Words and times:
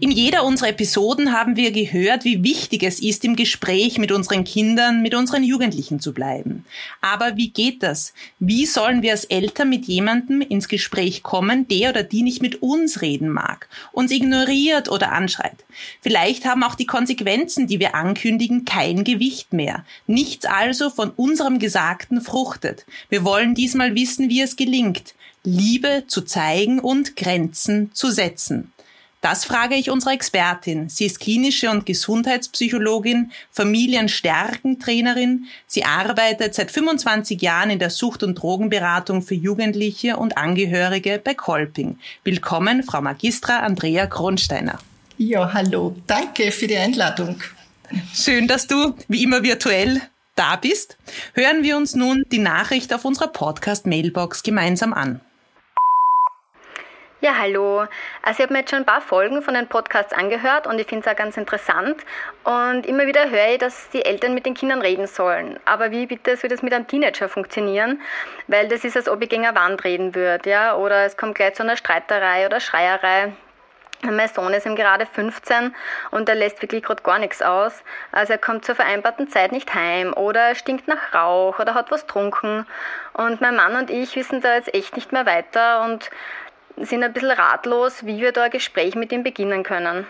In 0.00 0.10
jeder 0.10 0.44
unserer 0.44 0.70
Episoden 0.70 1.32
haben 1.32 1.56
wir 1.56 1.70
gehört, 1.70 2.24
wie 2.24 2.42
wichtig 2.42 2.82
es 2.82 3.00
ist, 3.00 3.24
im 3.24 3.36
Gespräch 3.36 3.98
mit 3.98 4.12
unseren 4.12 4.44
Kindern, 4.44 5.02
mit 5.02 5.14
unseren 5.14 5.42
Jugendlichen 5.44 6.00
zu 6.00 6.12
bleiben. 6.12 6.64
Aber 7.00 7.36
wie 7.36 7.50
geht 7.50 7.82
das? 7.82 8.12
Wie 8.38 8.66
sollen 8.66 9.02
wir 9.02 9.12
als 9.12 9.24
Eltern 9.24 9.68
mit 9.68 9.86
jemandem 9.86 10.40
ins 10.40 10.68
Gespräch 10.68 11.22
kommen, 11.22 11.68
der 11.68 11.90
oder 11.90 12.02
die 12.02 12.22
nicht 12.22 12.42
mit 12.42 12.62
uns 12.62 13.02
reden 13.02 13.28
mag, 13.28 13.68
uns 13.92 14.10
ignoriert 14.10 14.88
oder 14.90 15.12
anschreit? 15.12 15.64
Vielleicht 16.00 16.44
haben 16.44 16.62
auch 16.62 16.74
die 16.74 16.86
Konsequenzen, 16.86 17.66
die 17.66 17.80
wir 17.80 17.94
ankündigen, 17.94 18.64
kein 18.64 19.04
Gewicht 19.04 19.52
mehr. 19.52 19.84
Nichts 20.06 20.46
also 20.46 20.90
von 20.90 21.10
unserem 21.10 21.58
Gesagten 21.58 22.20
fruchtet. 22.20 22.86
Wir 23.08 23.24
wollen 23.24 23.54
diesmal 23.54 23.94
wissen, 23.94 24.28
wie 24.28 24.40
es 24.40 24.56
gelingt. 24.56 25.14
Liebe 25.44 26.04
zu 26.06 26.22
zeigen 26.22 26.80
und 26.80 27.16
Grenzen 27.16 27.90
zu 27.92 28.10
setzen. 28.10 28.72
Das 29.24 29.46
frage 29.46 29.74
ich 29.74 29.88
unsere 29.88 30.12
Expertin. 30.12 30.90
Sie 30.90 31.06
ist 31.06 31.18
klinische 31.18 31.70
und 31.70 31.86
Gesundheitspsychologin, 31.86 33.32
Familienstärkentrainerin. 33.52 35.46
Sie 35.66 35.82
arbeitet 35.82 36.54
seit 36.54 36.70
25 36.70 37.40
Jahren 37.40 37.70
in 37.70 37.78
der 37.78 37.88
Sucht- 37.88 38.22
und 38.22 38.34
Drogenberatung 38.34 39.22
für 39.22 39.34
Jugendliche 39.34 40.18
und 40.18 40.36
Angehörige 40.36 41.18
bei 41.24 41.32
Kolping. 41.32 41.98
Willkommen, 42.22 42.82
Frau 42.82 43.00
Magistra 43.00 43.60
Andrea 43.60 44.06
Kronsteiner. 44.06 44.78
Ja, 45.16 45.54
hallo. 45.54 45.96
Danke 46.06 46.52
für 46.52 46.66
die 46.66 46.76
Einladung. 46.76 47.40
Schön, 48.12 48.46
dass 48.46 48.66
du 48.66 48.94
wie 49.08 49.22
immer 49.22 49.42
virtuell 49.42 50.02
da 50.34 50.56
bist. 50.56 50.98
Hören 51.32 51.62
wir 51.62 51.78
uns 51.78 51.94
nun 51.94 52.24
die 52.30 52.40
Nachricht 52.40 52.92
auf 52.92 53.06
unserer 53.06 53.28
Podcast-Mailbox 53.28 54.42
gemeinsam 54.42 54.92
an. 54.92 55.22
Ja, 57.24 57.38
hallo. 57.38 57.86
Also 58.20 58.32
ich 58.32 58.40
habe 58.40 58.52
mir 58.52 58.58
jetzt 58.58 58.70
schon 58.70 58.80
ein 58.80 58.84
paar 58.84 59.00
Folgen 59.00 59.40
von 59.40 59.54
den 59.54 59.66
Podcasts 59.66 60.12
angehört 60.12 60.66
und 60.66 60.78
ich 60.78 60.86
finde 60.86 61.08
es 61.08 61.10
auch 61.10 61.16
ganz 61.16 61.38
interessant. 61.38 62.04
Und 62.44 62.84
immer 62.84 63.06
wieder 63.06 63.30
höre 63.30 63.52
ich, 63.52 63.56
dass 63.56 63.88
die 63.88 64.04
Eltern 64.04 64.34
mit 64.34 64.44
den 64.44 64.52
Kindern 64.52 64.82
reden 64.82 65.06
sollen. 65.06 65.58
Aber 65.64 65.90
wie 65.90 66.04
bitte 66.04 66.36
soll 66.36 66.50
das 66.50 66.60
mit 66.60 66.74
einem 66.74 66.86
Teenager 66.86 67.30
funktionieren? 67.30 68.02
Weil 68.46 68.68
das 68.68 68.84
ist, 68.84 68.94
als 68.94 69.08
ob 69.08 69.22
ich 69.22 69.30
gegen 69.30 69.46
eine 69.46 69.56
Wand 69.56 69.84
reden 69.84 70.14
würde, 70.14 70.50
ja? 70.50 70.76
Oder 70.76 71.06
es 71.06 71.16
kommt 71.16 71.36
gleich 71.36 71.54
zu 71.54 71.62
einer 71.62 71.78
Streiterei 71.78 72.44
oder 72.44 72.60
Schreierei. 72.60 73.32
Mein 74.02 74.28
Sohn 74.28 74.52
ist 74.52 74.66
ihm 74.66 74.76
gerade 74.76 75.06
15 75.06 75.74
und 76.10 76.28
er 76.28 76.34
lässt 76.34 76.60
wirklich 76.60 76.82
gerade 76.82 77.02
gar 77.02 77.18
nichts 77.18 77.40
aus. 77.40 77.82
Also 78.12 78.34
er 78.34 78.38
kommt 78.38 78.66
zur 78.66 78.74
vereinbarten 78.74 79.30
Zeit 79.30 79.50
nicht 79.50 79.74
heim 79.74 80.12
oder 80.12 80.48
er 80.48 80.54
stinkt 80.54 80.88
nach 80.88 81.14
Rauch 81.14 81.58
oder 81.58 81.72
hat 81.72 81.90
was 81.90 82.06
trunken. 82.06 82.66
Und 83.14 83.40
mein 83.40 83.56
Mann 83.56 83.76
und 83.76 83.90
ich 83.90 84.14
wissen 84.14 84.42
da 84.42 84.56
jetzt 84.56 84.74
echt 84.74 84.96
nicht 84.96 85.12
mehr 85.12 85.24
weiter 85.24 85.84
und 85.84 86.10
sind 86.76 87.02
ein 87.02 87.12
bisschen 87.12 87.30
ratlos, 87.30 88.04
wie 88.04 88.20
wir 88.20 88.32
da 88.32 88.44
ein 88.44 88.50
Gespräch 88.50 88.94
mit 88.94 89.12
ihm 89.12 89.22
beginnen 89.22 89.62
können. 89.62 90.06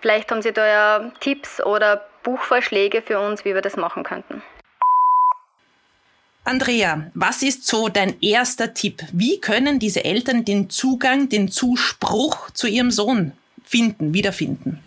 Vielleicht 0.00 0.30
haben 0.30 0.42
Sie 0.42 0.52
da 0.52 0.66
ja 0.66 1.12
Tipps 1.20 1.64
oder 1.64 2.04
Buchvorschläge 2.22 3.02
für 3.02 3.18
uns, 3.20 3.44
wie 3.44 3.54
wir 3.54 3.62
das 3.62 3.76
machen 3.76 4.02
könnten. 4.02 4.42
Andrea, 6.46 7.10
was 7.14 7.42
ist 7.42 7.66
so 7.66 7.88
dein 7.88 8.20
erster 8.20 8.74
Tipp? 8.74 9.02
Wie 9.12 9.40
können 9.40 9.78
diese 9.78 10.04
Eltern 10.04 10.44
den 10.44 10.68
Zugang, 10.68 11.30
den 11.30 11.50
Zuspruch 11.50 12.50
zu 12.50 12.66
ihrem 12.66 12.90
Sohn 12.90 13.32
finden, 13.64 14.12
wiederfinden? 14.12 14.80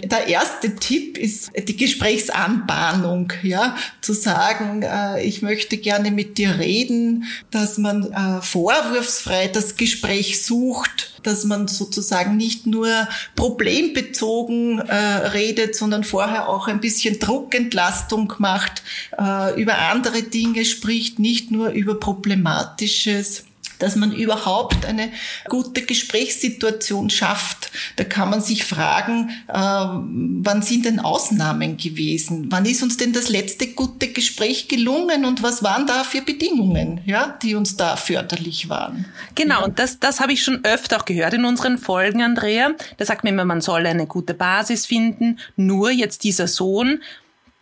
Der 0.00 0.26
erste 0.26 0.74
Tipp 0.74 1.18
ist 1.18 1.52
die 1.56 1.76
Gesprächsanbahnung, 1.76 3.32
ja, 3.42 3.76
zu 4.00 4.12
sagen, 4.12 4.82
äh, 4.82 5.22
ich 5.22 5.42
möchte 5.42 5.76
gerne 5.76 6.10
mit 6.10 6.36
dir 6.36 6.58
reden, 6.58 7.24
dass 7.50 7.78
man 7.78 8.12
äh, 8.12 8.42
vorwurfsfrei 8.42 9.48
das 9.48 9.76
Gespräch 9.76 10.44
sucht, 10.44 11.20
dass 11.22 11.44
man 11.44 11.68
sozusagen 11.68 12.36
nicht 12.36 12.66
nur 12.66 13.08
problembezogen 13.36 14.80
äh, 14.80 14.94
redet, 14.94 15.76
sondern 15.76 16.04
vorher 16.04 16.48
auch 16.48 16.66
ein 16.66 16.80
bisschen 16.80 17.18
Druckentlastung 17.18 18.32
macht, 18.38 18.82
äh, 19.18 19.60
über 19.60 19.78
andere 19.78 20.22
Dinge 20.22 20.64
spricht, 20.64 21.18
nicht 21.18 21.50
nur 21.50 21.70
über 21.70 21.98
Problematisches 22.00 23.44
dass 23.78 23.96
man 23.96 24.12
überhaupt 24.12 24.86
eine 24.86 25.10
gute 25.48 25.82
Gesprächssituation 25.82 27.10
schafft. 27.10 27.70
Da 27.96 28.04
kann 28.04 28.30
man 28.30 28.40
sich 28.40 28.64
fragen, 28.64 29.30
äh, 29.48 29.54
wann 29.54 30.62
sind 30.62 30.84
denn 30.84 31.00
Ausnahmen 31.00 31.76
gewesen? 31.76 32.46
Wann 32.50 32.66
ist 32.66 32.82
uns 32.82 32.96
denn 32.96 33.12
das 33.12 33.28
letzte 33.28 33.68
gute 33.68 34.08
Gespräch 34.08 34.68
gelungen 34.68 35.24
und 35.24 35.42
was 35.42 35.62
waren 35.62 35.86
da 35.86 36.04
für 36.04 36.22
Bedingungen, 36.22 37.00
ja, 37.06 37.38
die 37.42 37.54
uns 37.54 37.76
da 37.76 37.96
förderlich 37.96 38.68
waren? 38.68 39.06
Genau, 39.34 39.60
ja. 39.60 39.64
und 39.64 39.78
das, 39.78 39.98
das 39.98 40.20
habe 40.20 40.32
ich 40.32 40.42
schon 40.42 40.64
öfter 40.64 40.98
auch 40.98 41.04
gehört 41.04 41.34
in 41.34 41.44
unseren 41.44 41.78
Folgen, 41.78 42.22
Andrea. 42.22 42.70
Da 42.96 43.04
sagt 43.04 43.24
man 43.24 43.32
immer, 43.32 43.44
man 43.44 43.60
soll 43.60 43.86
eine 43.86 44.06
gute 44.06 44.34
Basis 44.34 44.86
finden. 44.86 45.38
Nur 45.56 45.90
jetzt 45.90 46.24
dieser 46.24 46.46
Sohn, 46.46 47.02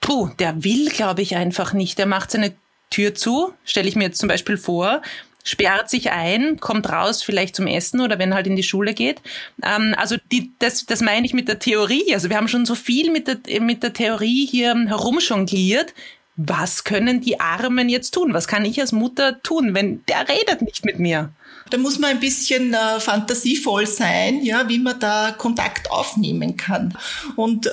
puh, 0.00 0.29
der 0.39 0.65
will, 0.65 0.89
glaube 0.91 1.23
ich, 1.23 1.37
einfach 1.37 1.73
nicht. 1.73 1.99
Der 1.99 2.06
macht 2.06 2.31
seine 2.31 2.55
Tür 2.91 3.15
zu, 3.15 3.55
stelle 3.65 3.89
ich 3.89 3.97
mir 3.97 4.05
jetzt 4.05 4.19
zum 4.19 4.29
Beispiel 4.29 4.59
vor, 4.59 5.00
sperrt 5.45 5.91
sich 5.91 6.11
ein, 6.11 6.59
kommt 6.61 6.89
raus 6.91 7.23
vielleicht 7.23 7.57
zum 7.57 7.67
Essen 7.67 8.01
oder 8.01 8.19
wenn 8.19 8.35
halt 8.35 8.47
in 8.47 8.57
die 8.57 8.63
Schule 8.63 8.95
geht. 8.95 9.21
Ähm, 9.63 9.95
also 9.97 10.17
die, 10.31 10.53
das, 10.59 10.87
das 10.87 11.01
meine 11.01 11.27
ich 11.27 11.35
mit 11.35 11.49
der 11.49 11.59
Theorie. 11.59 12.15
Also 12.15 12.31
wir 12.31 12.37
haben 12.37 12.49
schon 12.49 12.67
so 12.67 12.75
viel 12.75 13.11
mit 13.11 13.29
der, 13.29 13.61
mit 13.61 13.83
der 13.83 13.93
Theorie 13.93 14.47
hier 14.47 14.75
herumjongliert. 14.75 15.95
Was 16.37 16.85
können 16.85 17.21
die 17.21 17.41
Armen 17.41 17.89
jetzt 17.89 18.13
tun? 18.13 18.33
Was 18.33 18.49
kann 18.49 18.65
ich 18.65 18.81
als 18.81 18.93
Mutter 18.93 19.43
tun, 19.43 19.75
wenn 19.75 20.05
der 20.07 20.29
redet 20.29 20.63
nicht 20.63 20.85
mit 20.85 20.99
mir? 20.99 21.31
Da 21.72 21.78
muss 21.78 21.99
man 21.99 22.10
ein 22.10 22.21
bisschen 22.21 22.75
äh, 22.75 23.00
fantasievoll 23.00 23.87
sein, 23.87 24.44
ja, 24.44 24.69
wie 24.69 24.78
man 24.78 25.00
da 25.00 25.31
Kontakt 25.31 25.91
aufnehmen 25.91 26.59
kann. 26.59 26.93
Und 27.34 27.66
äh, 27.66 27.71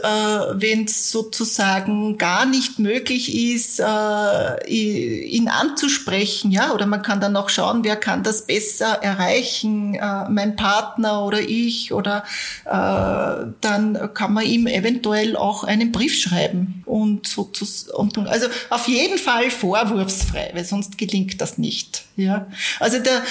wenn 0.53 0.85
es 0.85 1.11
sozusagen 1.11 2.17
gar 2.17 2.45
nicht 2.45 2.79
möglich 2.79 3.35
ist, 3.35 3.81
äh, 3.81 4.67
ihn 4.69 5.49
anzusprechen, 5.49 6.49
ja, 6.49 6.71
oder 6.71 6.85
man 6.85 7.01
kann 7.01 7.19
dann 7.19 7.35
auch 7.35 7.49
schauen, 7.49 7.83
wer 7.83 7.97
kann 7.97 8.23
das 8.23 8.45
besser 8.45 9.03
erreichen, 9.03 9.95
äh, 9.95 10.29
mein 10.29 10.55
Partner 10.55 11.25
oder 11.25 11.41
ich, 11.41 11.91
oder 11.91 12.23
äh, 12.63 13.51
dann 13.59 14.13
kann 14.13 14.31
man 14.31 14.45
ihm 14.45 14.65
eventuell 14.67 15.35
auch 15.35 15.65
einen 15.65 15.91
Brief 15.91 16.17
schreiben 16.17 16.83
und 16.85 17.27
sozusagen, 17.27 18.27
also 18.27 18.47
auf 18.69 18.87
jeden 18.87 19.17
Fall 19.17 19.51
vorwurfsfrei, 19.51 20.51
weil 20.53 20.63
sonst 20.63 20.97
gelingt 20.97 21.41
das 21.41 21.57
nicht. 21.57 22.05
Ja, 22.15 22.47
also 22.81 22.99
der 22.99 23.23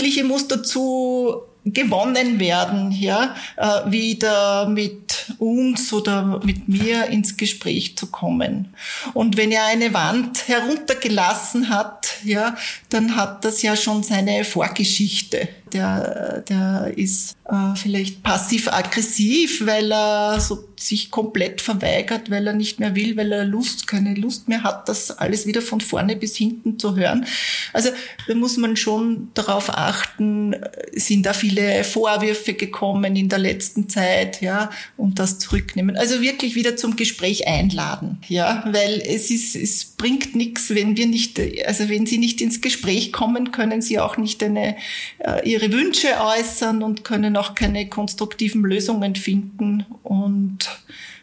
Jugendliche 0.00 0.24
muss 0.24 0.48
dazu 0.48 1.42
gewonnen 1.66 2.40
werden, 2.40 2.90
ja, 2.90 3.34
äh, 3.56 3.90
wieder 3.90 4.66
mit 4.66 5.34
uns 5.38 5.92
oder 5.92 6.40
mit 6.42 6.68
mir 6.68 7.08
ins 7.08 7.36
Gespräch 7.36 7.98
zu 7.98 8.06
kommen. 8.06 8.74
Und 9.12 9.36
wenn 9.36 9.52
er 9.52 9.66
eine 9.66 9.92
Wand 9.92 10.48
heruntergelassen 10.48 11.68
hat, 11.68 12.16
ja, 12.24 12.56
dann 12.88 13.14
hat 13.14 13.44
das 13.44 13.60
ja 13.60 13.76
schon 13.76 14.02
seine 14.02 14.44
Vorgeschichte. 14.44 15.48
Der, 15.72 16.42
der 16.48 16.92
ist 16.96 17.36
äh, 17.44 17.74
vielleicht 17.76 18.22
passiv-aggressiv, 18.22 19.66
weil 19.66 19.92
er 19.92 20.40
so 20.40 20.70
sich 20.78 21.10
komplett 21.10 21.60
verweigert, 21.60 22.30
weil 22.30 22.46
er 22.46 22.52
nicht 22.54 22.80
mehr 22.80 22.94
will, 22.94 23.16
weil 23.16 23.32
er 23.32 23.44
Lust, 23.44 23.86
keine 23.86 24.14
Lust 24.14 24.48
mehr 24.48 24.62
hat, 24.62 24.88
das 24.88 25.10
alles 25.10 25.46
wieder 25.46 25.60
von 25.60 25.80
vorne 25.80 26.16
bis 26.16 26.36
hinten 26.36 26.78
zu 26.78 26.96
hören. 26.96 27.26
Also 27.72 27.90
da 28.26 28.34
muss 28.34 28.56
man 28.56 28.76
schon 28.76 29.28
darauf 29.34 29.68
achten, 29.70 30.56
sind 30.94 31.26
da 31.26 31.32
viele 31.34 31.84
Vorwürfe 31.84 32.54
gekommen 32.54 33.14
in 33.14 33.28
der 33.28 33.38
letzten 33.38 33.88
Zeit, 33.88 34.40
ja, 34.40 34.70
und 34.96 35.18
das 35.18 35.38
zurücknehmen. 35.38 35.96
Also 35.96 36.22
wirklich 36.22 36.54
wieder 36.54 36.76
zum 36.76 36.96
Gespräch 36.96 37.46
einladen, 37.46 38.18
ja, 38.28 38.64
weil 38.70 39.02
es 39.04 39.30
ist, 39.30 39.56
es 39.56 39.89
bringt 40.00 40.34
nichts, 40.34 40.74
wenn 40.74 40.96
wir 40.96 41.06
nicht, 41.06 41.38
also 41.66 41.90
wenn 41.90 42.06
Sie 42.06 42.16
nicht 42.16 42.40
ins 42.40 42.62
Gespräch 42.62 43.12
kommen, 43.12 43.52
können 43.52 43.82
Sie 43.82 43.98
auch 43.98 44.16
nicht 44.16 44.42
eine, 44.42 44.76
äh, 45.18 45.46
Ihre 45.46 45.70
Wünsche 45.72 46.08
äußern 46.18 46.82
und 46.82 47.04
können 47.04 47.36
auch 47.36 47.54
keine 47.54 47.86
konstruktiven 47.86 48.62
Lösungen 48.62 49.14
finden. 49.14 49.84
Und 50.02 50.70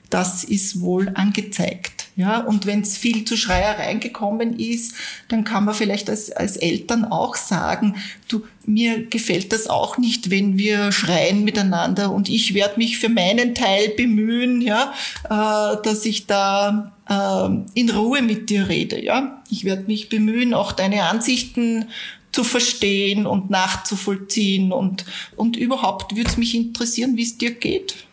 das 0.09 0.43
ist 0.43 0.81
wohl 0.81 1.11
angezeigt. 1.13 2.07
Ja, 2.15 2.39
und 2.39 2.65
wenn 2.65 2.81
es 2.81 2.97
viel 2.97 3.25
zu 3.25 3.37
Schreiereien 3.37 3.99
gekommen 3.99 4.57
ist, 4.57 4.95
dann 5.27 5.43
kann 5.43 5.65
man 5.65 5.75
vielleicht 5.75 6.09
als, 6.09 6.31
als 6.31 6.57
Eltern 6.57 7.05
auch 7.05 7.35
sagen, 7.35 7.95
du, 8.27 8.41
mir 8.65 9.05
gefällt 9.05 9.53
das 9.53 9.67
auch 9.67 9.99
nicht, 9.99 10.31
wenn 10.31 10.57
wir 10.57 10.91
schreien 10.91 11.43
miteinander 11.43 12.11
und 12.11 12.27
ich 12.27 12.55
werde 12.55 12.77
mich 12.77 12.97
für 12.97 13.09
meinen 13.09 13.53
Teil 13.53 13.89
bemühen, 13.89 14.61
ja, 14.61 14.93
äh, 15.25 15.81
dass 15.83 16.05
ich 16.05 16.25
da 16.25 16.91
äh, 17.07 17.79
in 17.79 17.91
Ruhe 17.91 18.23
mit 18.23 18.49
dir 18.49 18.67
rede. 18.67 18.99
Ja, 19.03 19.43
ich 19.51 19.63
werde 19.63 19.83
mich 19.83 20.09
bemühen, 20.09 20.55
auch 20.55 20.71
deine 20.71 21.03
Ansichten 21.03 21.85
zu 22.31 22.43
verstehen 22.43 23.27
und 23.27 23.51
nachzuvollziehen 23.51 24.71
und, 24.71 25.05
und 25.35 25.55
überhaupt 25.55 26.15
würde 26.15 26.29
es 26.29 26.37
mich 26.37 26.55
interessieren, 26.55 27.15
wie 27.15 27.23
es 27.23 27.37
dir 27.37 27.51
geht. 27.51 28.06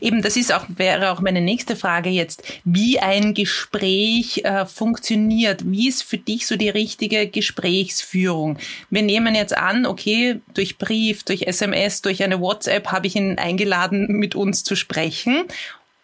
Eben, 0.00 0.22
das 0.22 0.36
ist 0.36 0.52
auch, 0.52 0.64
wäre 0.68 1.10
auch 1.10 1.20
meine 1.20 1.40
nächste 1.40 1.76
Frage 1.76 2.10
jetzt, 2.10 2.42
wie 2.64 2.98
ein 2.98 3.34
Gespräch 3.34 4.44
äh, 4.44 4.66
funktioniert. 4.66 5.70
Wie 5.70 5.88
ist 5.88 6.02
für 6.02 6.18
dich 6.18 6.46
so 6.46 6.56
die 6.56 6.68
richtige 6.68 7.28
Gesprächsführung? 7.28 8.58
Wir 8.90 9.02
nehmen 9.02 9.34
jetzt 9.34 9.56
an, 9.56 9.86
okay, 9.86 10.40
durch 10.54 10.78
Brief, 10.78 11.22
durch 11.22 11.42
SMS, 11.42 12.02
durch 12.02 12.22
eine 12.22 12.40
WhatsApp 12.40 12.88
habe 12.88 13.06
ich 13.06 13.16
ihn 13.16 13.38
eingeladen, 13.38 14.06
mit 14.08 14.34
uns 14.34 14.64
zu 14.64 14.76
sprechen. 14.76 15.44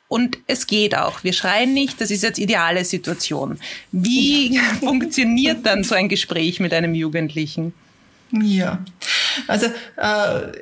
Und 0.08 0.38
es 0.46 0.66
geht 0.66 0.96
auch. 0.96 1.24
Wir 1.24 1.32
schreien 1.32 1.74
nicht, 1.74 2.00
das 2.00 2.10
ist 2.10 2.22
jetzt 2.22 2.38
ideale 2.38 2.84
Situation. 2.84 3.58
Wie 3.90 4.58
funktioniert 4.80 5.66
dann 5.66 5.82
so 5.82 5.94
ein 5.94 6.08
Gespräch 6.08 6.60
mit 6.60 6.72
einem 6.72 6.94
Jugendlichen? 6.94 7.72
Ja, 8.30 8.84
also 9.46 9.66
äh, 9.96 10.52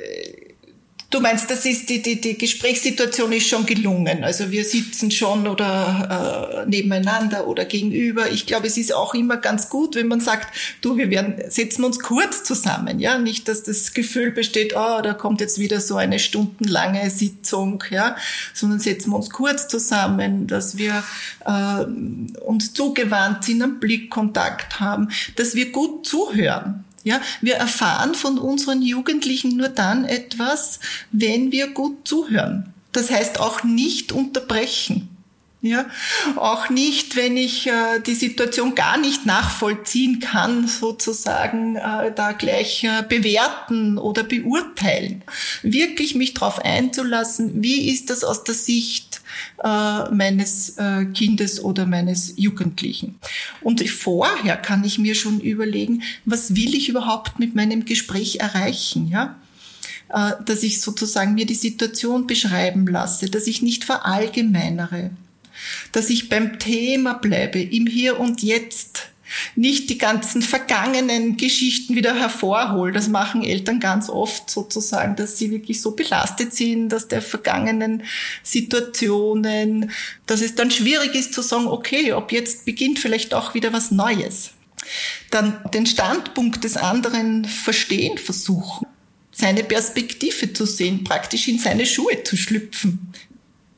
Du 1.12 1.20
meinst, 1.20 1.50
das 1.50 1.66
ist 1.66 1.90
die, 1.90 2.00
die, 2.00 2.22
die 2.22 2.38
Gesprächssituation 2.38 3.32
ist 3.32 3.46
schon 3.46 3.66
gelungen. 3.66 4.24
Also 4.24 4.50
wir 4.50 4.64
sitzen 4.64 5.10
schon 5.10 5.46
oder 5.46 6.64
äh, 6.64 6.68
nebeneinander 6.70 7.46
oder 7.46 7.66
gegenüber. 7.66 8.30
Ich 8.30 8.46
glaube, 8.46 8.66
es 8.66 8.78
ist 8.78 8.94
auch 8.94 9.12
immer 9.12 9.36
ganz 9.36 9.68
gut, 9.68 9.94
wenn 9.94 10.08
man 10.08 10.20
sagt, 10.20 10.56
du, 10.80 10.96
wir 10.96 11.10
werden, 11.10 11.34
setzen 11.50 11.84
uns 11.84 12.00
kurz 12.00 12.44
zusammen. 12.44 12.98
Ja, 12.98 13.18
nicht, 13.18 13.46
dass 13.46 13.62
das 13.62 13.92
Gefühl 13.92 14.30
besteht, 14.30 14.72
oh, 14.74 15.02
da 15.02 15.12
kommt 15.12 15.42
jetzt 15.42 15.58
wieder 15.58 15.82
so 15.82 15.96
eine 15.96 16.18
stundenlange 16.18 17.10
Sitzung, 17.10 17.84
ja, 17.90 18.16
sondern 18.54 18.80
setzen 18.80 19.10
wir 19.10 19.16
uns 19.16 19.28
kurz 19.28 19.68
zusammen, 19.68 20.46
dass 20.46 20.78
wir 20.78 21.04
äh, 21.44 21.84
uns 22.40 22.72
zugewandt 22.72 23.44
sind, 23.44 23.62
einen 23.62 23.80
Blickkontakt 23.80 24.80
haben, 24.80 25.10
dass 25.36 25.54
wir 25.54 25.72
gut 25.72 26.06
zuhören. 26.06 26.84
Ja, 27.04 27.20
wir 27.40 27.54
erfahren 27.56 28.14
von 28.14 28.38
unseren 28.38 28.82
Jugendlichen 28.82 29.56
nur 29.56 29.69
dann 29.69 30.04
etwas, 30.04 30.78
wenn 31.10 31.50
wir 31.50 31.69
gut 31.69 32.06
zuhören. 32.06 32.72
Das 32.93 33.10
heißt 33.10 33.40
auch 33.40 33.64
nicht 33.64 34.12
unterbrechen. 34.12 35.08
Ja, 35.64 35.86
auch 36.34 36.70
nicht, 36.70 37.14
wenn 37.14 37.36
ich 37.36 37.68
äh, 37.68 38.00
die 38.04 38.16
Situation 38.16 38.74
gar 38.74 38.98
nicht 38.98 39.26
nachvollziehen 39.26 40.18
kann, 40.18 40.66
sozusagen 40.66 41.76
äh, 41.76 42.12
da 42.12 42.32
gleich 42.32 42.82
äh, 42.82 43.04
bewerten 43.08 43.96
oder 43.96 44.24
beurteilen. 44.24 45.22
Wirklich 45.62 46.16
mich 46.16 46.34
darauf 46.34 46.58
einzulassen, 46.58 47.62
wie 47.62 47.88
ist 47.92 48.10
das 48.10 48.24
aus 48.24 48.42
der 48.42 48.56
Sicht 48.56 49.20
äh, 49.62 50.10
meines 50.10 50.78
äh, 50.78 51.04
Kindes 51.14 51.62
oder 51.62 51.86
meines 51.86 52.34
Jugendlichen. 52.36 53.20
Und 53.60 53.88
vorher 53.88 54.56
kann 54.56 54.82
ich 54.82 54.98
mir 54.98 55.14
schon 55.14 55.38
überlegen, 55.38 56.02
was 56.24 56.56
will 56.56 56.74
ich 56.74 56.88
überhaupt 56.88 57.38
mit 57.38 57.54
meinem 57.54 57.84
Gespräch 57.84 58.40
erreichen, 58.40 59.06
ja? 59.06 59.36
Äh, 60.08 60.32
dass 60.44 60.64
ich 60.64 60.80
sozusagen 60.80 61.34
mir 61.34 61.46
die 61.46 61.54
Situation 61.54 62.26
beschreiben 62.26 62.88
lasse, 62.88 63.30
dass 63.30 63.46
ich 63.46 63.62
nicht 63.62 63.84
verallgemeinere, 63.84 65.12
dass 65.92 66.10
ich 66.10 66.28
beim 66.28 66.58
Thema 66.58 67.14
bleibe, 67.14 67.60
im 67.60 67.86
Hier 67.86 68.18
und 68.18 68.42
Jetzt 68.42 69.08
nicht 69.56 69.90
die 69.90 69.98
ganzen 69.98 70.42
vergangenen 70.42 71.36
Geschichten 71.36 71.94
wieder 71.94 72.14
hervorholen. 72.14 72.94
Das 72.94 73.08
machen 73.08 73.42
Eltern 73.42 73.80
ganz 73.80 74.08
oft 74.08 74.50
sozusagen, 74.50 75.16
dass 75.16 75.38
sie 75.38 75.50
wirklich 75.50 75.80
so 75.80 75.92
belastet 75.92 76.54
sind, 76.54 76.90
dass 76.90 77.08
der 77.08 77.22
vergangenen 77.22 78.02
Situationen, 78.42 79.90
dass 80.26 80.42
es 80.42 80.54
dann 80.54 80.70
schwierig 80.70 81.14
ist 81.14 81.34
zu 81.34 81.42
sagen, 81.42 81.66
okay, 81.66 82.12
ob 82.12 82.32
jetzt 82.32 82.64
beginnt 82.64 82.98
vielleicht 82.98 83.34
auch 83.34 83.54
wieder 83.54 83.72
was 83.72 83.90
Neues. 83.90 84.50
Dann 85.30 85.58
den 85.72 85.86
Standpunkt 85.86 86.64
des 86.64 86.76
anderen 86.76 87.44
verstehen 87.44 88.18
versuchen 88.18 88.86
seine 89.34 89.64
Perspektive 89.64 90.52
zu 90.52 90.66
sehen, 90.66 91.04
praktisch 91.04 91.48
in 91.48 91.58
seine 91.58 91.86
Schuhe 91.86 92.22
zu 92.22 92.36
schlüpfen 92.36 93.12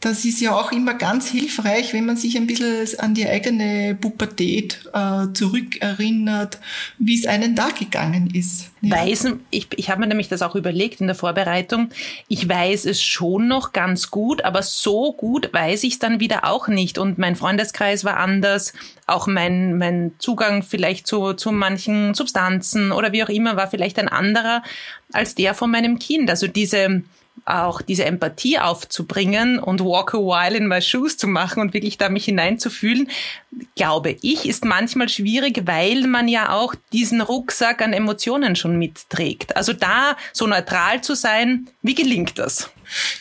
das 0.04 0.26
ist 0.26 0.40
ja 0.40 0.54
auch 0.54 0.70
immer 0.70 0.92
ganz 0.92 1.30
hilfreich, 1.30 1.94
wenn 1.94 2.04
man 2.04 2.18
sich 2.18 2.36
ein 2.36 2.46
bisschen 2.46 2.86
an 3.00 3.14
die 3.14 3.26
eigene 3.26 3.96
Pubertät 3.98 4.80
äh, 4.92 5.32
zurückerinnert, 5.32 6.58
wie 6.98 7.18
es 7.18 7.26
einen 7.26 7.54
da 7.54 7.68
gegangen 7.68 8.30
ist. 8.34 8.70
Ja. 8.82 8.96
Weiß, 8.96 9.28
ich, 9.50 9.68
ich 9.76 9.88
habe 9.88 10.00
mir 10.00 10.06
nämlich 10.06 10.28
das 10.28 10.42
auch 10.42 10.56
überlegt 10.56 11.00
in 11.00 11.06
der 11.06 11.16
Vorbereitung. 11.16 11.88
Ich 12.28 12.46
weiß 12.46 12.84
es 12.84 13.02
schon 13.02 13.48
noch 13.48 13.72
ganz 13.72 14.10
gut, 14.10 14.44
aber 14.44 14.62
so 14.62 15.14
gut 15.14 15.50
weiß 15.54 15.84
ich 15.84 15.94
es 15.94 15.98
dann 16.00 16.20
wieder 16.20 16.44
auch 16.44 16.68
nicht. 16.68 16.98
Und 16.98 17.16
mein 17.16 17.34
Freundeskreis 17.34 18.04
war 18.04 18.18
anders. 18.18 18.74
Auch 19.06 19.26
mein, 19.26 19.78
mein 19.78 20.12
Zugang 20.18 20.62
vielleicht 20.62 21.06
zu, 21.06 21.32
zu 21.32 21.50
manchen 21.50 22.12
Substanzen 22.12 22.92
oder 22.92 23.12
wie 23.12 23.24
auch 23.24 23.30
immer 23.30 23.56
war 23.56 23.70
vielleicht 23.70 23.98
ein 23.98 24.08
anderer 24.08 24.62
als 25.12 25.34
der 25.34 25.54
von 25.54 25.70
meinem 25.70 25.98
Kind. 25.98 26.28
Also 26.28 26.46
diese, 26.46 27.04
auch 27.44 27.82
diese 27.82 28.04
Empathie 28.04 28.58
aufzubringen 28.58 29.58
und 29.58 29.80
walk 29.80 30.14
a 30.14 30.18
while 30.18 30.56
in 30.56 30.66
my 30.66 30.80
shoes 30.80 31.16
zu 31.16 31.26
machen 31.26 31.60
und 31.60 31.74
wirklich 31.74 31.98
da 31.98 32.08
mich 32.08 32.24
hineinzufühlen, 32.24 33.08
glaube 33.76 34.16
ich, 34.22 34.48
ist 34.48 34.64
manchmal 34.64 35.08
schwierig, 35.08 35.62
weil 35.66 36.06
man 36.06 36.28
ja 36.28 36.52
auch 36.52 36.74
diesen 36.92 37.20
Rucksack 37.20 37.82
an 37.82 37.92
Emotionen 37.92 38.56
schon 38.56 38.78
mitträgt. 38.78 39.56
Also 39.56 39.72
da 39.72 40.16
so 40.32 40.46
neutral 40.46 41.02
zu 41.02 41.14
sein, 41.14 41.68
wie 41.82 41.94
gelingt 41.94 42.38
das? 42.38 42.70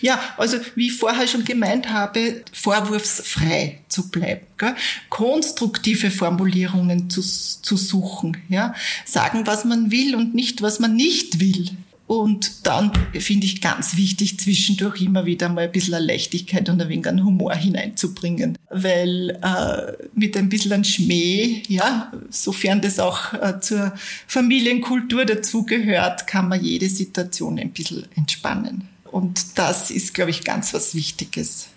Ja, 0.02 0.20
also 0.38 0.58
wie 0.75 0.88
ich 0.88 0.98
vorher 0.98 1.28
schon 1.28 1.46
gemeint 1.46 1.90
habe, 1.90 2.44
vorwurfsfrei 2.52 3.80
zu 3.88 4.10
bleiben, 4.10 4.46
gell? 4.58 4.75
konstruktive 5.10 6.12
Formulierungen 6.12 7.10
zu, 7.10 7.22
zu 7.22 7.78
suchen, 7.78 8.38
ja? 8.50 8.75
sagen, 9.06 9.48
was 9.48 9.66
man 9.66 9.92
will 9.92 10.16
und 10.16 10.34
nicht, 10.34 10.62
was 10.62 10.80
man 10.80 10.96
nicht 10.96 11.40
will. 11.40 11.70
Und 12.19 12.68
dann 12.68 12.92
finde 13.13 13.48
ich 13.48 13.60
ganz 13.60 13.98
wichtig, 13.98 14.39
zwischendurch 14.39 15.01
immer 15.01 15.25
wieder 15.25 15.50
mal 15.50 15.63
ein 15.63 15.71
bisschen 15.71 15.95
eine 15.95 16.06
Leichtigkeit 16.06 16.69
und 16.69 16.80
ein 16.80 16.88
wenig 16.88 17.07
an 17.07 17.25
Humor 17.25 17.56
hineinzubringen. 17.56 18.56
Weil 18.69 19.31
äh, 19.42 19.94
mit 20.13 20.38
ein 20.38 20.48
bisschen 20.48 20.83
Schmäh, 20.83 21.63
ja, 21.68 22.12
sofern 22.30 22.81
das 22.81 23.00
auch 23.00 23.33
äh, 23.33 23.60
zur 23.62 23.94
Familienkultur 24.27 25.25
dazugehört, 25.25 26.27
kann 26.27 26.50
man 26.50 26.63
jede 26.63 26.88
Situation 26.88 27.58
ein 27.58 27.72
bisschen 27.72 28.05
entspannen. 28.15 28.88
Und 29.05 29.58
das 29.58 29.89
ist, 29.89 30.13
glaube 30.13 30.29
ich, 30.29 30.43
ganz 30.43 30.72
was 30.75 30.93
Wichtiges. 30.93 31.70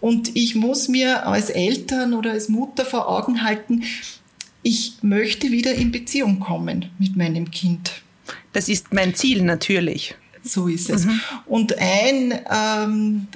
Und 0.00 0.36
ich 0.36 0.54
muss 0.54 0.88
mir 0.88 1.26
als 1.26 1.48
Eltern 1.48 2.12
oder 2.12 2.32
als 2.32 2.50
Mutter 2.50 2.84
vor 2.84 3.08
Augen 3.08 3.42
halten, 3.42 3.84
ich 4.62 4.98
möchte 5.00 5.50
wieder 5.50 5.74
in 5.74 5.92
Beziehung 5.92 6.40
kommen 6.40 6.90
mit 6.98 7.16
meinem 7.16 7.50
Kind. 7.50 8.01
Das 8.52 8.68
ist 8.68 8.92
mein 8.92 9.14
Ziel 9.14 9.42
natürlich. 9.42 10.14
So 10.42 10.68
ist 10.68 10.90
es. 10.90 11.04
Mhm. 11.04 11.20
Und 11.46 11.78
ein, 11.78 12.32
ähm, 12.50 13.28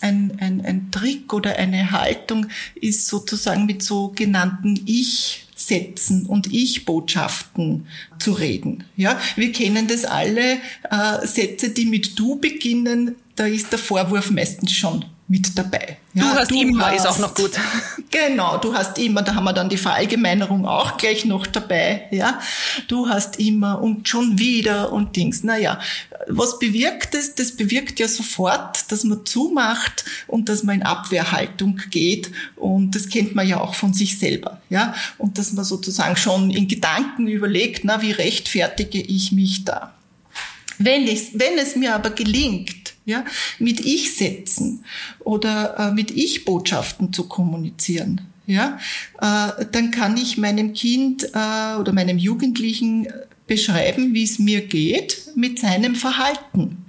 ein, 0.00 0.36
ein, 0.40 0.60
ein 0.64 0.90
Trick 0.90 1.32
oder 1.32 1.56
eine 1.56 1.92
Haltung 1.92 2.46
ist 2.74 3.06
sozusagen 3.06 3.66
mit 3.66 3.82
sogenannten 3.82 4.80
Ich-Sätzen 4.84 6.26
und 6.26 6.52
Ich-Botschaften 6.52 7.86
zu 8.18 8.32
reden. 8.32 8.84
Ja, 8.96 9.18
wir 9.36 9.52
kennen 9.52 9.86
das 9.86 10.04
alle. 10.04 10.58
Äh, 10.90 11.26
Sätze, 11.26 11.70
die 11.70 11.86
mit 11.86 12.18
Du 12.18 12.36
beginnen, 12.36 13.14
da 13.36 13.46
ist 13.46 13.70
der 13.70 13.78
Vorwurf 13.78 14.30
meistens 14.30 14.72
schon 14.72 15.04
mit 15.26 15.56
dabei. 15.56 15.96
Ja, 16.12 16.22
du 16.22 16.38
hast 16.38 16.50
du 16.50 16.60
immer, 16.60 16.86
hast, 16.86 16.96
ist 16.96 17.06
auch 17.06 17.18
noch 17.18 17.34
gut. 17.34 17.52
Genau, 18.10 18.58
du 18.58 18.72
hast 18.72 18.96
immer, 18.98 19.22
da 19.22 19.34
haben 19.34 19.42
wir 19.42 19.52
dann 19.52 19.68
die 19.68 19.76
Verallgemeinerung 19.76 20.66
auch 20.66 20.96
gleich 20.98 21.24
noch 21.24 21.48
dabei. 21.48 22.06
Ja, 22.12 22.38
du 22.86 23.08
hast 23.08 23.40
immer 23.40 23.82
und 23.82 24.08
schon 24.08 24.38
wieder 24.38 24.92
und 24.92 25.16
Dings. 25.16 25.42
Naja, 25.42 25.80
was 26.28 26.60
bewirkt 26.60 27.16
es? 27.16 27.34
Das 27.34 27.56
bewirkt 27.56 27.98
ja 27.98 28.06
sofort, 28.06 28.92
dass 28.92 29.02
man 29.02 29.26
zumacht 29.26 30.04
und 30.28 30.48
dass 30.48 30.62
man 30.62 30.76
in 30.76 30.82
Abwehrhaltung 30.84 31.80
geht. 31.90 32.30
Und 32.54 32.94
das 32.94 33.08
kennt 33.08 33.34
man 33.34 33.48
ja 33.48 33.60
auch 33.60 33.74
von 33.74 33.92
sich 33.92 34.16
selber. 34.16 34.60
Ja, 34.70 34.94
und 35.18 35.38
dass 35.38 35.52
man 35.52 35.64
sozusagen 35.64 36.16
schon 36.16 36.52
in 36.52 36.68
Gedanken 36.68 37.26
überlegt, 37.26 37.84
na, 37.84 38.00
wie 38.00 38.12
rechtfertige 38.12 39.00
ich 39.00 39.32
mich 39.32 39.64
da? 39.64 39.92
Wenn 40.78 41.08
es, 41.08 41.30
wenn 41.34 41.58
es 41.58 41.74
mir 41.74 41.94
aber 41.96 42.10
gelingt, 42.10 42.83
ja, 43.04 43.24
mit 43.58 43.80
Ich-Sätzen 43.80 44.84
oder 45.20 45.78
äh, 45.78 45.92
mit 45.92 46.10
Ich-Botschaften 46.10 47.12
zu 47.12 47.28
kommunizieren, 47.28 48.22
ja, 48.46 48.78
äh, 49.20 49.64
dann 49.72 49.90
kann 49.90 50.16
ich 50.16 50.36
meinem 50.36 50.74
Kind 50.74 51.24
äh, 51.34 51.76
oder 51.78 51.92
meinem 51.92 52.18
Jugendlichen 52.18 53.08
beschreiben, 53.46 54.14
wie 54.14 54.24
es 54.24 54.38
mir 54.38 54.66
geht 54.66 55.30
mit 55.34 55.58
seinem 55.58 55.94
Verhalten. 55.94 56.84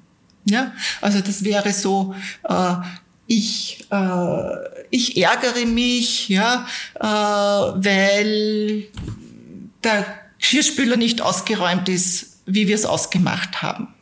Ja, 0.46 0.74
also 1.02 1.22
das 1.22 1.44
wäre 1.44 1.74
so, 1.74 2.14
äh, 2.44 2.76
ich, 3.28 3.86
äh, 3.90 4.50
ich 4.92 5.18
ärgere 5.18 5.66
mich, 5.66 6.30
ja, 6.30 6.68
äh, 6.96 7.04
weil 7.04 8.84
der 9.84 10.06
Geschirrspüler 10.40 10.98
nicht 10.98 11.22
ausgeräumt 11.22 11.90
ist, 11.90 12.42
wie 12.46 12.68
wir 12.68 12.76
es 12.76 12.86
ausgemacht 12.86 13.64
haben. 13.64 13.95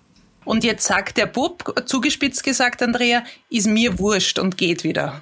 Und 0.46 0.64
jetzt 0.64 0.86
sagt 0.86 1.18
der 1.18 1.26
Bub, 1.26 1.84
zugespitzt 1.86 2.44
gesagt, 2.44 2.82
Andrea, 2.82 3.24
ist 3.50 3.68
mir 3.68 4.00
wurscht 4.00 4.40
und 4.40 4.58
geht 4.58 4.84
wieder. 4.84 5.22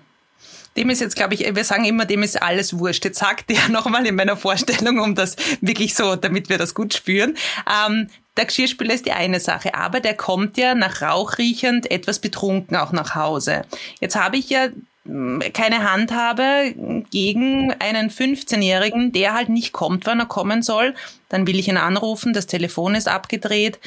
Dem 0.77 0.89
ist 0.89 1.01
jetzt, 1.01 1.17
glaube 1.17 1.33
ich, 1.33 1.53
wir 1.53 1.63
sagen 1.65 1.83
immer, 1.83 2.05
dem 2.05 2.23
ist 2.23 2.41
alles 2.41 2.77
wurscht. 2.77 3.03
Jetzt 3.03 3.19
sagt 3.19 3.49
der 3.49 3.67
nochmal 3.69 4.05
in 4.05 4.15
meiner 4.15 4.37
Vorstellung, 4.37 4.99
um 4.99 5.15
das 5.15 5.35
wirklich 5.59 5.93
so, 5.93 6.15
damit 6.15 6.49
wir 6.49 6.57
das 6.57 6.73
gut 6.73 6.93
spüren. 6.93 7.35
Ähm, 7.69 8.07
der 8.37 8.45
Geschirrspüler 8.45 8.93
ist 8.93 9.05
die 9.05 9.11
eine 9.11 9.41
Sache, 9.41 9.75
aber 9.75 9.99
der 9.99 10.15
kommt 10.15 10.57
ja 10.57 10.73
nach 10.73 11.01
Rauch 11.01 11.37
riechend 11.37 11.91
etwas 11.91 12.19
betrunken 12.19 12.77
auch 12.77 12.93
nach 12.93 13.15
Hause. 13.15 13.63
Jetzt 13.99 14.15
habe 14.15 14.37
ich 14.37 14.49
ja 14.49 14.69
hm, 15.05 15.43
keine 15.53 15.91
Handhabe 15.91 16.73
gegen 17.11 17.73
einen 17.79 18.09
15-Jährigen, 18.09 19.11
der 19.11 19.33
halt 19.33 19.49
nicht 19.49 19.73
kommt, 19.73 20.05
wann 20.05 20.19
er 20.19 20.27
kommen 20.27 20.61
soll. 20.61 20.95
Dann 21.27 21.45
will 21.45 21.59
ich 21.59 21.67
ihn 21.67 21.77
anrufen, 21.77 22.31
das 22.31 22.47
Telefon 22.47 22.95
ist 22.95 23.09
abgedreht. 23.09 23.79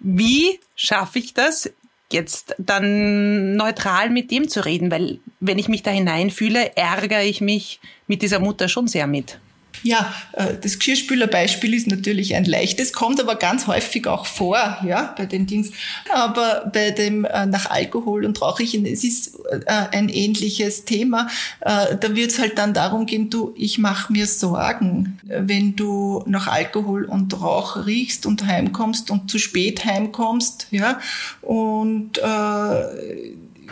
Wie 0.00 0.58
schaffe 0.74 1.18
ich 1.18 1.34
das, 1.34 1.70
jetzt 2.10 2.56
dann 2.58 3.54
neutral 3.56 4.10
mit 4.10 4.30
dem 4.30 4.48
zu 4.48 4.64
reden? 4.64 4.90
Weil 4.90 5.20
wenn 5.38 5.58
ich 5.58 5.68
mich 5.68 5.82
da 5.82 5.90
hineinfühle, 5.90 6.76
ärgere 6.76 7.22
ich 7.22 7.40
mich 7.40 7.80
mit 8.06 8.22
dieser 8.22 8.40
Mutter 8.40 8.68
schon 8.68 8.88
sehr 8.88 9.06
mit. 9.06 9.38
Ja, 9.82 10.12
äh, 10.32 10.54
das 10.60 10.78
Geschirrspülerbeispiel 10.78 11.74
ist 11.74 11.86
natürlich 11.86 12.34
ein 12.34 12.44
leichtes, 12.44 12.92
kommt 12.92 13.20
aber 13.20 13.36
ganz 13.36 13.66
häufig 13.66 14.06
auch 14.06 14.26
vor, 14.26 14.78
ja, 14.84 15.14
bei 15.16 15.26
den 15.26 15.46
Dings. 15.46 15.70
Aber 16.12 16.70
bei 16.72 16.90
dem 16.90 17.24
äh, 17.24 17.46
nach 17.46 17.70
Alkohol 17.70 18.24
und 18.24 18.40
Rauchen, 18.40 18.86
es 18.86 19.04
ist 19.04 19.38
äh, 19.50 19.60
ein 19.66 20.08
ähnliches 20.08 20.84
Thema. 20.84 21.28
Da 21.60 22.14
wird 22.14 22.30
es 22.30 22.38
halt 22.38 22.58
dann 22.58 22.74
darum 22.74 23.06
gehen, 23.06 23.30
du, 23.30 23.52
ich 23.56 23.78
mache 23.78 24.12
mir 24.12 24.26
Sorgen, 24.26 25.18
wenn 25.24 25.76
du 25.76 26.22
nach 26.26 26.46
Alkohol 26.46 27.04
und 27.04 27.40
Rauch 27.40 27.86
riechst 27.86 28.26
und 28.26 28.46
heimkommst 28.46 29.10
und 29.10 29.30
zu 29.30 29.38
spät 29.38 29.84
heimkommst, 29.84 30.68
ja, 30.70 31.00
und 31.42 32.18
äh, 32.18 32.22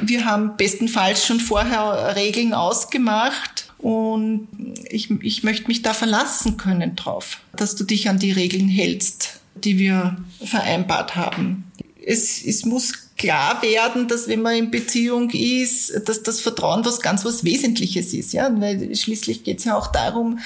wir 0.00 0.24
haben 0.24 0.56
bestenfalls 0.56 1.26
schon 1.26 1.40
vorher 1.40 2.14
Regeln 2.16 2.54
ausgemacht, 2.54 3.67
und 3.78 4.48
ich, 4.90 5.10
ich 5.22 5.42
möchte 5.44 5.68
mich 5.68 5.82
da 5.82 5.94
verlassen 5.94 6.56
können 6.56 6.96
drauf, 6.96 7.40
dass 7.54 7.76
du 7.76 7.84
dich 7.84 8.08
an 8.08 8.18
die 8.18 8.32
Regeln 8.32 8.68
hältst, 8.68 9.40
die 9.54 9.78
wir 9.78 10.16
vereinbart 10.44 11.16
haben. 11.16 11.64
Es, 12.04 12.44
es 12.44 12.64
muss 12.64 13.08
klar 13.16 13.62
werden, 13.62 14.08
dass 14.08 14.28
wenn 14.28 14.42
man 14.42 14.56
in 14.56 14.70
Beziehung 14.70 15.30
ist, 15.30 15.92
dass 16.08 16.22
das 16.22 16.40
Vertrauen 16.40 16.84
was 16.84 17.00
ganz 17.00 17.24
was 17.24 17.44
Wesentliches 17.44 18.14
ist, 18.14 18.32
ja, 18.32 18.48
weil 18.60 18.94
schließlich 18.94 19.44
geht 19.44 19.58
es 19.58 19.64
ja 19.64 19.76
auch 19.76 19.88
darum, 19.88 20.38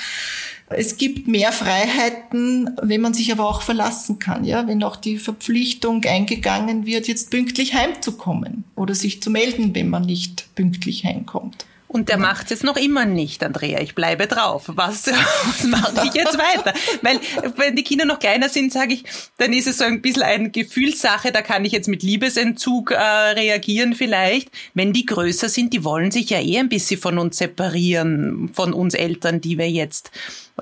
es 0.74 0.96
gibt 0.96 1.28
mehr 1.28 1.52
Freiheiten, 1.52 2.70
wenn 2.82 3.02
man 3.02 3.12
sich 3.12 3.30
aber 3.30 3.46
auch 3.46 3.62
verlassen 3.62 4.18
kann, 4.18 4.44
ja, 4.44 4.66
wenn 4.66 4.82
auch 4.82 4.96
die 4.96 5.18
Verpflichtung 5.18 6.02
eingegangen 6.04 6.86
wird, 6.86 7.08
jetzt 7.08 7.30
pünktlich 7.30 7.74
heimzukommen 7.74 8.64
oder 8.74 8.94
sich 8.94 9.22
zu 9.22 9.30
melden, 9.30 9.74
wenn 9.74 9.90
man 9.90 10.02
nicht 10.02 10.54
pünktlich 10.54 11.04
heimkommt. 11.04 11.66
Und 11.92 12.08
der 12.08 12.16
macht 12.16 12.44
es 12.44 12.50
jetzt 12.50 12.64
noch 12.64 12.78
immer 12.78 13.04
nicht, 13.04 13.44
Andrea. 13.44 13.80
Ich 13.80 13.94
bleibe 13.94 14.26
drauf. 14.26 14.64
Was, 14.66 15.06
was 15.44 15.64
mache 15.64 16.06
ich 16.06 16.14
jetzt 16.14 16.38
weiter? 16.38 16.72
Weil 17.02 17.20
wenn 17.56 17.76
die 17.76 17.84
Kinder 17.84 18.06
noch 18.06 18.18
kleiner 18.18 18.49
sind, 18.49 18.72
sage 18.72 18.94
ich, 18.94 19.04
dann 19.37 19.52
ist 19.52 19.66
es 19.66 19.76
so 19.76 19.84
ein 19.84 20.00
bisschen 20.00 20.22
eine 20.22 20.49
Gefühlssache. 20.49 21.32
Da 21.32 21.42
kann 21.42 21.66
ich 21.66 21.72
jetzt 21.72 21.88
mit 21.88 22.02
Liebesentzug 22.02 22.92
äh, 22.92 22.96
reagieren 22.96 23.94
vielleicht. 23.94 24.50
Wenn 24.72 24.94
die 24.94 25.04
größer 25.04 25.50
sind, 25.50 25.75
die 25.75 25.84
wollen 25.84 26.11
sich 26.11 26.30
ja 26.30 26.40
eh 26.40 26.58
ein 26.58 26.70
bisschen 26.70 26.99
von 26.99 27.18
uns 27.18 27.37
separieren, 27.37 28.50
von 28.54 28.72
uns 28.72 28.94
Eltern, 28.94 29.42
die 29.42 29.58
wir 29.58 29.68
jetzt 29.68 30.11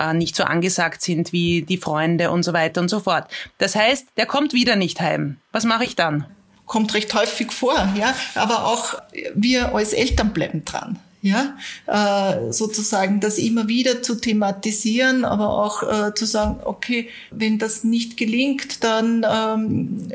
äh, 0.00 0.12
nicht 0.12 0.34
so 0.34 0.42
angesagt 0.42 1.00
sind 1.00 1.32
wie 1.32 1.62
die 1.62 1.78
Freunde 1.78 2.32
und 2.32 2.42
so 2.42 2.52
weiter 2.52 2.80
und 2.80 2.88
so 2.88 2.98
fort. 2.98 3.30
Das 3.58 3.76
heißt, 3.76 4.08
der 4.16 4.26
kommt 4.26 4.52
wieder 4.52 4.74
nicht 4.74 5.00
heim. 5.00 5.36
Was 5.52 5.64
mache 5.64 5.84
ich 5.84 5.94
dann? 5.94 6.26
Kommt 6.66 6.92
recht 6.94 7.14
häufig 7.14 7.52
vor, 7.52 7.88
ja. 7.96 8.16
Aber 8.34 8.64
auch 8.66 9.00
wir 9.36 9.76
als 9.76 9.92
Eltern 9.92 10.32
bleiben 10.32 10.64
dran 10.64 10.98
ja, 11.22 11.56
äh, 11.86 12.52
sozusagen 12.52 13.20
das 13.20 13.38
immer 13.38 13.68
wieder 13.68 14.02
zu 14.02 14.14
thematisieren, 14.14 15.24
aber 15.24 15.50
auch 15.50 15.82
äh, 15.82 16.14
zu 16.14 16.24
sagen, 16.24 16.60
okay, 16.64 17.08
wenn 17.30 17.58
das 17.58 17.84
nicht 17.84 18.16
gelingt, 18.16 18.82
dann 18.84 19.26
ähm, 19.30 20.08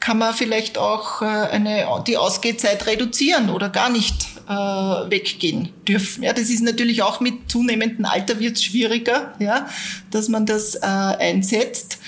kann 0.00 0.18
man 0.18 0.34
vielleicht 0.34 0.76
auch 0.76 1.22
äh, 1.22 1.24
eine, 1.24 1.86
die 2.06 2.18
Ausgehzeit 2.18 2.86
reduzieren 2.86 3.48
oder 3.48 3.70
gar 3.70 3.88
nicht 3.88 4.26
äh, 4.48 4.52
weggehen 4.52 5.70
dürfen. 5.88 6.24
Ja, 6.24 6.34
das 6.34 6.50
ist 6.50 6.62
natürlich 6.62 7.02
auch 7.02 7.20
mit 7.20 7.50
zunehmendem 7.50 8.04
Alter 8.04 8.38
wird 8.38 8.56
es 8.56 8.64
schwieriger, 8.64 9.34
ja, 9.38 9.66
dass 10.10 10.28
man 10.28 10.44
das 10.44 10.74
äh, 10.74 10.80
einsetzt. 10.80 11.98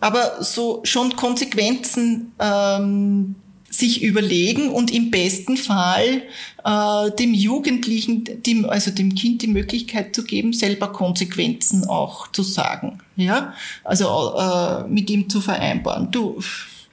Aber 0.00 0.42
so 0.42 0.80
schon 0.82 1.14
Konsequenzen 1.14 2.32
ähm, 2.40 3.36
sich 3.72 4.02
überlegen 4.02 4.70
und 4.70 4.92
im 4.92 5.10
besten 5.10 5.56
Fall 5.56 6.22
äh, 6.64 7.10
dem 7.18 7.34
Jugendlichen, 7.34 8.24
dem, 8.42 8.68
also 8.68 8.90
dem 8.90 9.14
Kind 9.14 9.42
die 9.42 9.48
Möglichkeit 9.48 10.14
zu 10.14 10.24
geben, 10.24 10.52
selber 10.52 10.92
Konsequenzen 10.92 11.88
auch 11.88 12.30
zu 12.30 12.42
sagen. 12.42 12.98
Ja, 13.16 13.54
also 13.82 14.34
äh, 14.36 14.88
mit 14.88 15.08
ihm 15.10 15.28
zu 15.28 15.40
vereinbaren. 15.40 16.10
Du, 16.10 16.38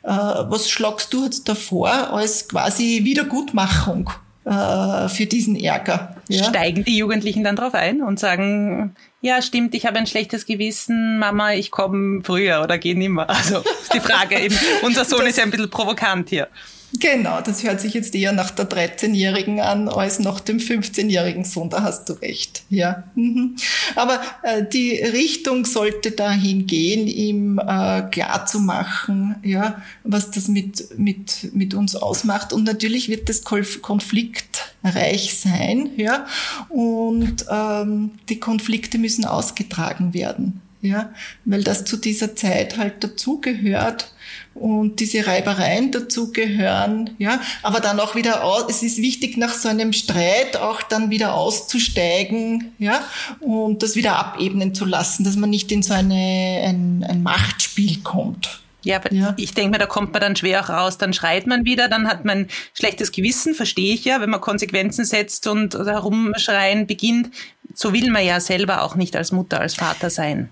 äh, 0.03 0.09
was 0.09 0.69
schlagst 0.69 1.13
du 1.13 1.25
jetzt 1.25 1.49
davor 1.49 1.89
als 1.89 2.47
quasi 2.47 3.01
Wiedergutmachung 3.03 4.09
äh, 4.49 5.09
für 5.09 5.25
diesen 5.25 5.55
Ärger? 5.55 6.15
Ja? 6.27 6.43
Steigen 6.43 6.83
die 6.83 6.97
Jugendlichen 6.97 7.43
dann 7.43 7.55
drauf 7.55 7.73
ein 7.75 8.01
und 8.01 8.19
sagen, 8.19 8.95
ja, 9.21 9.41
stimmt, 9.41 9.75
ich 9.75 9.85
habe 9.85 9.99
ein 9.99 10.07
schlechtes 10.07 10.45
Gewissen, 10.45 11.19
Mama, 11.19 11.53
ich 11.53 11.71
komme 11.71 12.21
früher 12.23 12.61
oder 12.63 12.77
gehe 12.77 12.97
nimmer. 12.97 13.29
Also 13.29 13.59
ist 13.59 13.93
die 13.93 13.99
Frage 13.99 14.39
eben. 14.39 14.57
Unser 14.81 15.05
Sohn 15.05 15.19
das, 15.19 15.29
ist 15.29 15.37
ja 15.37 15.43
ein 15.43 15.51
bisschen 15.51 15.69
provokant 15.69 16.29
hier. 16.29 16.47
Genau, 16.93 17.39
das 17.41 17.63
hört 17.63 17.81
sich 17.81 17.93
jetzt 17.93 18.15
eher 18.15 18.31
nach 18.31 18.49
der 18.49 18.67
13-Jährigen 18.67 19.59
an 19.59 19.89
als 19.89 20.19
nach 20.19 20.39
dem 20.39 20.57
15-jährigen 20.57 21.45
Sohn, 21.45 21.69
da 21.69 21.83
hast 21.83 22.09
du 22.09 22.13
recht. 22.13 22.63
Ja. 22.69 23.03
Mhm. 23.15 23.57
Aber 23.95 24.19
äh, 24.41 24.63
die 24.65 24.95
Richtung 24.95 25.65
sollte 25.65 26.11
dahin 26.11 26.65
gehen, 26.65 27.07
ihm 27.07 27.59
äh, 27.59 28.01
klar 28.09 28.47
zu 28.47 28.59
machen, 28.59 29.35
ja, 29.43 29.81
was 30.03 30.31
das 30.31 30.47
mit, 30.47 30.97
mit, 30.97 31.53
mit 31.53 31.75
uns 31.75 31.95
ausmacht. 31.95 32.53
Und 32.53 32.63
natürlich 32.63 33.07
wird 33.07 33.29
das 33.29 33.43
konfliktreich 33.43 35.37
sein, 35.39 35.91
ja. 35.95 36.25
Und 36.69 37.45
ähm, 37.51 38.11
die 38.29 38.39
Konflikte 38.39 38.97
müssen 38.97 39.25
ausgetragen 39.25 40.15
werden, 40.15 40.61
ja, 40.81 41.13
weil 41.45 41.63
das 41.63 41.85
zu 41.85 41.97
dieser 41.97 42.35
Zeit 42.35 42.77
halt 42.77 43.03
dazugehört 43.03 44.11
und 44.59 44.99
diese 44.99 45.25
Reibereien 45.25 45.91
dazugehören, 45.91 47.11
ja, 47.17 47.41
aber 47.63 47.79
dann 47.79 47.99
auch 47.99 48.15
wieder 48.15 48.43
aus, 48.43 48.65
es 48.69 48.83
ist 48.83 48.97
wichtig 48.97 49.37
nach 49.37 49.53
so 49.53 49.69
einem 49.69 49.93
Streit 49.93 50.57
auch 50.57 50.81
dann 50.81 51.09
wieder 51.09 51.33
auszusteigen, 51.33 52.73
ja, 52.77 53.01
und 53.39 53.81
das 53.83 53.95
wieder 53.95 54.17
abebnen 54.17 54.75
zu 54.75 54.85
lassen, 54.85 55.23
dass 55.23 55.35
man 55.35 55.49
nicht 55.49 55.71
in 55.71 55.81
so 55.81 55.93
eine, 55.93 56.61
ein, 56.65 57.05
ein 57.07 57.23
Machtspiel 57.23 58.01
kommt. 58.03 58.61
Ja, 58.83 58.97
aber 58.97 59.13
ja. 59.13 59.33
ich 59.37 59.53
denke 59.53 59.71
mir, 59.71 59.77
da 59.77 59.85
kommt 59.85 60.13
man 60.13 60.21
dann 60.21 60.35
schwer 60.35 60.63
auch 60.63 60.69
raus, 60.69 60.97
dann 60.97 61.13
schreit 61.13 61.47
man 61.47 61.65
wieder, 61.65 61.89
dann 61.89 62.07
hat 62.07 62.23
man 62.23 62.47
schlechtes 62.73 63.11
Gewissen, 63.11 63.53
verstehe 63.53 63.93
ich 63.93 64.05
ja, 64.05 64.21
wenn 64.21 64.29
man 64.29 64.41
Konsequenzen 64.41 65.03
setzt 65.05 65.47
und 65.47 65.75
herumschreien 65.75 66.87
beginnt. 66.87 67.29
So 67.73 67.93
will 67.93 68.09
man 68.09 68.25
ja 68.25 68.39
selber 68.39 68.83
auch 68.83 68.95
nicht 68.95 69.15
als 69.15 69.31
Mutter, 69.31 69.59
als 69.59 69.75
Vater 69.75 70.09
sein. 70.09 70.49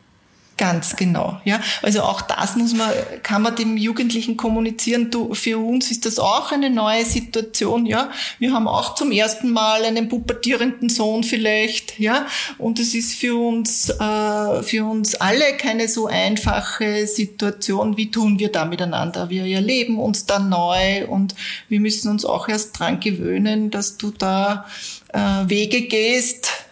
Ganz 0.58 0.96
genau, 0.96 1.40
ja. 1.46 1.60
Also 1.84 2.02
auch 2.02 2.22
das 2.22 2.56
muss 2.56 2.74
man, 2.74 2.90
kann 3.22 3.44
man 3.44 3.56
dem 3.56 3.78
Jugendlichen 3.78 4.38
kommunizieren. 4.38 5.12
Du, 5.12 5.36
für 5.36 5.60
uns 5.60 5.92
ist 5.92 6.08
das 6.08 6.18
auch 6.18 6.52
eine 6.52 6.72
neue 6.72 7.06
Situation, 7.06 7.86
ja. 7.86 8.10
Wir 8.40 8.54
haben 8.54 8.68
auch 8.68 8.96
zum 8.96 9.12
ersten 9.12 9.52
Mal 9.52 9.86
einen 9.86 10.10
pubertierenden 10.10 10.90
Sohn 10.90 11.24
vielleicht, 11.24 12.00
ja. 12.00 12.26
Und 12.58 12.80
es 12.80 12.96
ist 12.96 13.14
für 13.14 13.36
uns, 13.36 13.90
äh, 13.90 14.64
für 14.64 14.84
uns 14.86 15.14
alle 15.14 15.58
keine 15.58 15.88
so 15.88 16.08
einfache 16.08 17.06
Situation. 17.06 17.96
Wie 17.96 18.10
tun 18.10 18.40
wir 18.40 18.52
da 18.52 18.66
miteinander? 18.66 19.30
Wir 19.30 19.46
erleben 19.46 20.00
uns 20.00 20.26
dann 20.26 20.50
neu 20.50 21.06
und 21.08 21.36
wir 21.70 21.80
müssen 21.80 22.10
uns 22.10 22.26
auch 22.26 22.50
erst 22.50 22.80
dran 22.80 23.00
gewöhnen, 23.00 23.70
dass 23.70 23.98
du 23.98 24.10
da 24.10 24.66
äh, 25.14 25.20
Wege 25.20 25.84
gehst, 25.84 26.67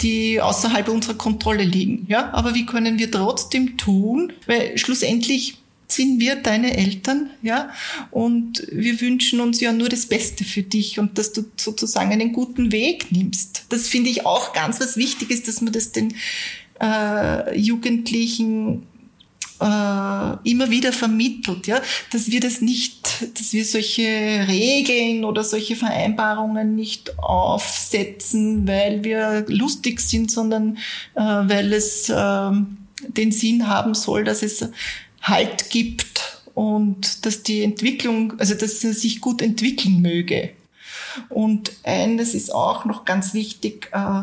die 0.00 0.40
außerhalb 0.40 0.88
unserer 0.88 1.14
Kontrolle 1.14 1.64
liegen. 1.64 2.06
Ja, 2.08 2.32
aber 2.32 2.54
wie 2.54 2.66
können 2.66 2.98
wir 2.98 3.10
trotzdem 3.10 3.76
tun? 3.76 4.32
Weil 4.46 4.76
schlussendlich 4.78 5.58
sind 5.88 6.20
wir 6.20 6.36
deine 6.36 6.76
Eltern, 6.76 7.30
ja, 7.42 7.70
und 8.10 8.66
wir 8.72 9.00
wünschen 9.00 9.40
uns 9.40 9.60
ja 9.60 9.72
nur 9.72 9.88
das 9.88 10.06
Beste 10.06 10.44
für 10.44 10.62
dich 10.62 10.98
und 10.98 11.16
dass 11.16 11.32
du 11.32 11.44
sozusagen 11.56 12.10
einen 12.10 12.32
guten 12.32 12.72
Weg 12.72 13.12
nimmst. 13.12 13.66
Das 13.68 13.86
finde 13.86 14.10
ich 14.10 14.26
auch 14.26 14.52
ganz 14.52 14.80
was 14.80 14.96
Wichtiges, 14.96 15.44
dass 15.44 15.60
man 15.60 15.72
das 15.72 15.92
den 15.92 16.14
äh, 16.80 17.56
Jugendlichen 17.56 18.82
äh, 19.60 20.50
immer 20.50 20.70
wieder 20.70 20.92
vermittelt, 20.92 21.66
ja, 21.66 21.80
dass 22.12 22.30
wir 22.30 22.40
das 22.40 22.60
nicht 22.60 23.06
dass 23.34 23.52
wir 23.52 23.64
solche 23.64 24.02
Regeln 24.48 25.24
oder 25.24 25.44
solche 25.44 25.76
Vereinbarungen 25.76 26.74
nicht 26.74 27.18
aufsetzen, 27.18 28.66
weil 28.66 29.04
wir 29.04 29.44
lustig 29.48 30.00
sind, 30.00 30.30
sondern 30.30 30.76
äh, 31.14 31.20
weil 31.20 31.72
es 31.72 32.08
äh, 32.08 32.50
den 33.08 33.32
Sinn 33.32 33.68
haben 33.68 33.94
soll, 33.94 34.24
dass 34.24 34.42
es 34.42 34.68
Halt 35.22 35.70
gibt 35.70 36.42
und 36.54 37.26
dass 37.26 37.42
die 37.42 37.62
Entwicklung, 37.62 38.38
also 38.38 38.54
dass 38.54 38.84
er 38.84 38.94
sich 38.94 39.20
gut 39.20 39.42
entwickeln 39.42 40.00
möge. 40.00 40.50
Und 41.28 41.72
eines 41.82 42.34
ist 42.34 42.54
auch 42.54 42.84
noch 42.84 43.04
ganz 43.04 43.34
wichtig, 43.34 43.88
äh, 43.92 44.22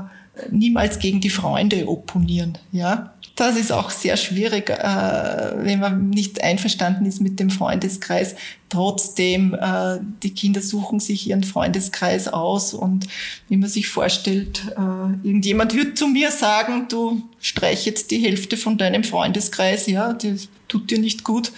niemals 0.50 1.00
gegen 1.00 1.22
die 1.22 1.30
Freunde 1.30 1.88
opponieren, 1.88 2.58
ja. 2.72 3.13
Das 3.36 3.58
ist 3.58 3.72
auch 3.72 3.90
sehr 3.90 4.16
schwierig, 4.16 4.70
äh, 4.70 4.75
wenn 4.75 5.80
man 5.80 6.12
nicht 6.12 6.44
einverstanden 6.44 7.08
ist 7.08 7.20
mit 7.20 7.40
dem 7.40 7.50
Freundeskreis. 7.50 8.36
Trotzdem, 8.70 9.56
äh, 9.56 9.98
die 10.22 10.36
Kinder 10.36 10.62
suchen 10.62 11.00
sich 11.00 11.28
ihren 11.28 11.44
Freundeskreis 11.44 12.28
aus 12.28 12.75
und 12.75 13.08
wie 13.50 13.58
man 13.58 13.70
sich 13.70 13.88
vorstellt, 13.88 14.62
äh, 14.78 15.28
irgendjemand 15.28 15.74
wird 15.74 15.98
zu 15.98 16.08
mir 16.08 16.30
sagen, 16.30 16.86
du 16.90 17.24
streich 17.40 17.88
jetzt 17.88 18.12
die 18.12 18.20
Hälfte 18.20 18.56
von 18.56 18.78
deinem 18.78 19.04
Freundeskreis, 19.04 19.88
ja, 19.88 20.13
das 20.13 20.50
tut 20.68 20.92
dir 20.92 21.00
nicht 21.00 21.24
gut, 21.24 21.52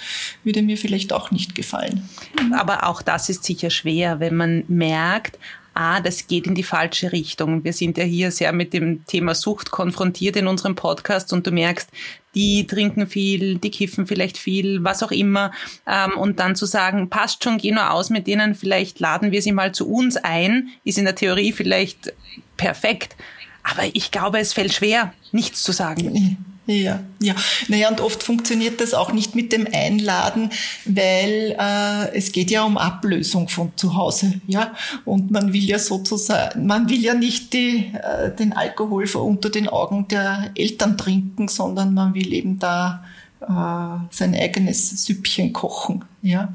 würde 0.45 0.61
mir 0.61 0.77
vielleicht 0.77 1.11
auch 1.11 1.29
nicht 1.29 1.55
gefallen. 1.55 2.07
Aber 2.53 2.87
auch 2.87 3.01
das 3.01 3.27
ist 3.27 3.43
sicher 3.43 3.69
schwer, 3.69 4.21
wenn 4.21 4.35
man 4.35 4.63
merkt, 4.69 5.37
ah, 5.75 5.99
das 5.99 6.27
geht 6.27 6.47
in 6.47 6.55
die 6.55 6.63
falsche 6.63 7.11
Richtung. 7.11 7.63
Wir 7.63 7.73
sind 7.73 7.97
ja 7.97 8.03
hier 8.03 8.31
sehr 8.31 8.53
mit 8.53 8.73
dem 8.73 9.05
Thema 9.05 9.35
Sucht 9.35 9.71
konfrontiert 9.71 10.37
in 10.37 10.47
unserem 10.47 10.75
Podcast 10.75 11.33
und 11.33 11.45
du 11.45 11.51
merkst, 11.51 11.89
die 12.33 12.65
trinken 12.65 13.07
viel, 13.07 13.57
die 13.57 13.71
kiffen 13.71 14.07
vielleicht 14.07 14.37
viel, 14.37 14.83
was 14.83 15.03
auch 15.03 15.11
immer. 15.11 15.51
Ähm, 15.85 16.17
und 16.17 16.39
dann 16.39 16.55
zu 16.55 16.65
sagen, 16.65 17.09
passt 17.09 17.43
schon, 17.43 17.57
geh 17.57 17.71
nur 17.71 17.91
aus 17.91 18.09
mit 18.09 18.25
denen, 18.25 18.55
vielleicht 18.55 18.99
laden 18.99 19.31
wir 19.31 19.41
sie 19.41 19.51
mal 19.51 19.73
zu 19.73 19.87
uns 19.87 20.17
ein, 20.17 20.69
ist 20.83 20.97
in 20.97 21.05
der 21.05 21.15
Theorie 21.15 21.51
vielleicht 21.51 22.13
perfekt. 22.57 23.15
Aber 23.63 23.83
ich 23.93 24.11
glaube, 24.11 24.39
es 24.39 24.53
fällt 24.53 24.73
schwer, 24.73 25.13
nichts 25.31 25.63
zu 25.63 25.71
sagen. 25.71 26.54
Ja, 26.67 26.99
ja. 27.21 27.35
Naja, 27.67 27.89
und 27.89 28.01
oft 28.01 28.23
funktioniert 28.23 28.81
das 28.81 28.95
auch 28.95 29.13
nicht 29.13 29.35
mit 29.35 29.53
dem 29.53 29.67
Einladen, 29.71 30.49
weil 30.85 31.55
äh, 31.59 32.15
es 32.15 32.31
geht 32.31 32.49
ja 32.49 32.63
um 32.63 32.77
Ablösung 32.77 33.49
von 33.49 33.71
zu 33.75 33.95
Hause, 33.95 34.41
ja. 34.47 34.73
Und 35.05 35.29
man 35.29 35.53
will 35.53 35.63
ja 35.63 35.77
sozusagen, 35.77 36.65
man 36.65 36.89
will 36.89 37.01
ja 37.01 37.13
nicht 37.13 37.53
die, 37.53 37.91
äh, 37.93 38.33
den 38.35 38.53
Alkohol 38.53 39.05
unter 39.15 39.49
den 39.51 39.69
Augen 39.69 40.07
der 40.07 40.51
Eltern 40.55 40.97
trinken, 40.97 41.47
sondern 41.47 41.93
man 41.93 42.15
will 42.15 42.33
eben 42.33 42.57
da 42.57 43.03
sein 43.47 44.35
eigenes 44.35 45.05
Süppchen 45.05 45.53
kochen. 45.53 46.03
Ja. 46.21 46.53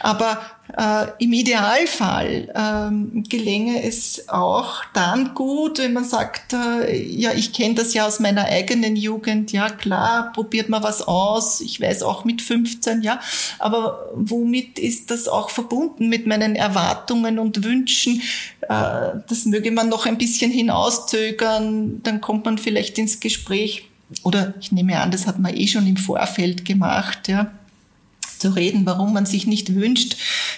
Aber 0.00 0.40
äh, 0.76 1.06
im 1.22 1.32
Idealfall 1.32 2.52
ähm, 2.54 3.22
gelänge 3.28 3.84
es 3.84 4.28
auch 4.28 4.82
dann 4.92 5.34
gut, 5.34 5.78
wenn 5.78 5.92
man 5.92 6.04
sagt, 6.04 6.52
äh, 6.52 7.00
ja, 7.00 7.32
ich 7.32 7.52
kenne 7.52 7.76
das 7.76 7.94
ja 7.94 8.06
aus 8.06 8.18
meiner 8.18 8.46
eigenen 8.46 8.96
Jugend, 8.96 9.52
ja 9.52 9.70
klar, 9.70 10.32
probiert 10.32 10.68
man 10.68 10.82
was 10.82 11.02
aus, 11.02 11.60
ich 11.60 11.80
weiß 11.80 12.02
auch 12.02 12.24
mit 12.24 12.42
15, 12.42 13.02
ja, 13.02 13.20
aber 13.60 14.10
womit 14.14 14.80
ist 14.80 15.12
das 15.12 15.28
auch 15.28 15.50
verbunden 15.50 16.08
mit 16.08 16.26
meinen 16.26 16.56
Erwartungen 16.56 17.38
und 17.38 17.62
Wünschen? 17.62 18.20
Äh, 18.62 19.20
das 19.28 19.44
möge 19.44 19.70
man 19.70 19.88
noch 19.88 20.06
ein 20.06 20.18
bisschen 20.18 20.50
hinauszögern, 20.50 22.02
dann 22.02 22.20
kommt 22.20 22.46
man 22.46 22.58
vielleicht 22.58 22.98
ins 22.98 23.20
Gespräch 23.20 23.90
oder 24.22 24.54
ich 24.60 24.72
nehme 24.72 25.00
an, 25.00 25.10
das 25.10 25.26
hat 25.26 25.38
man 25.38 25.56
eh 25.56 25.66
schon 25.66 25.86
im 25.86 25.96
Vorfeld 25.96 26.64
gemacht, 26.64 27.28
ja, 27.28 27.50
zu 28.38 28.50
reden, 28.50 28.84
warum 28.86 29.12
man 29.12 29.26
sich 29.26 29.46
nicht 29.46 29.74
wünscht, 29.74 30.16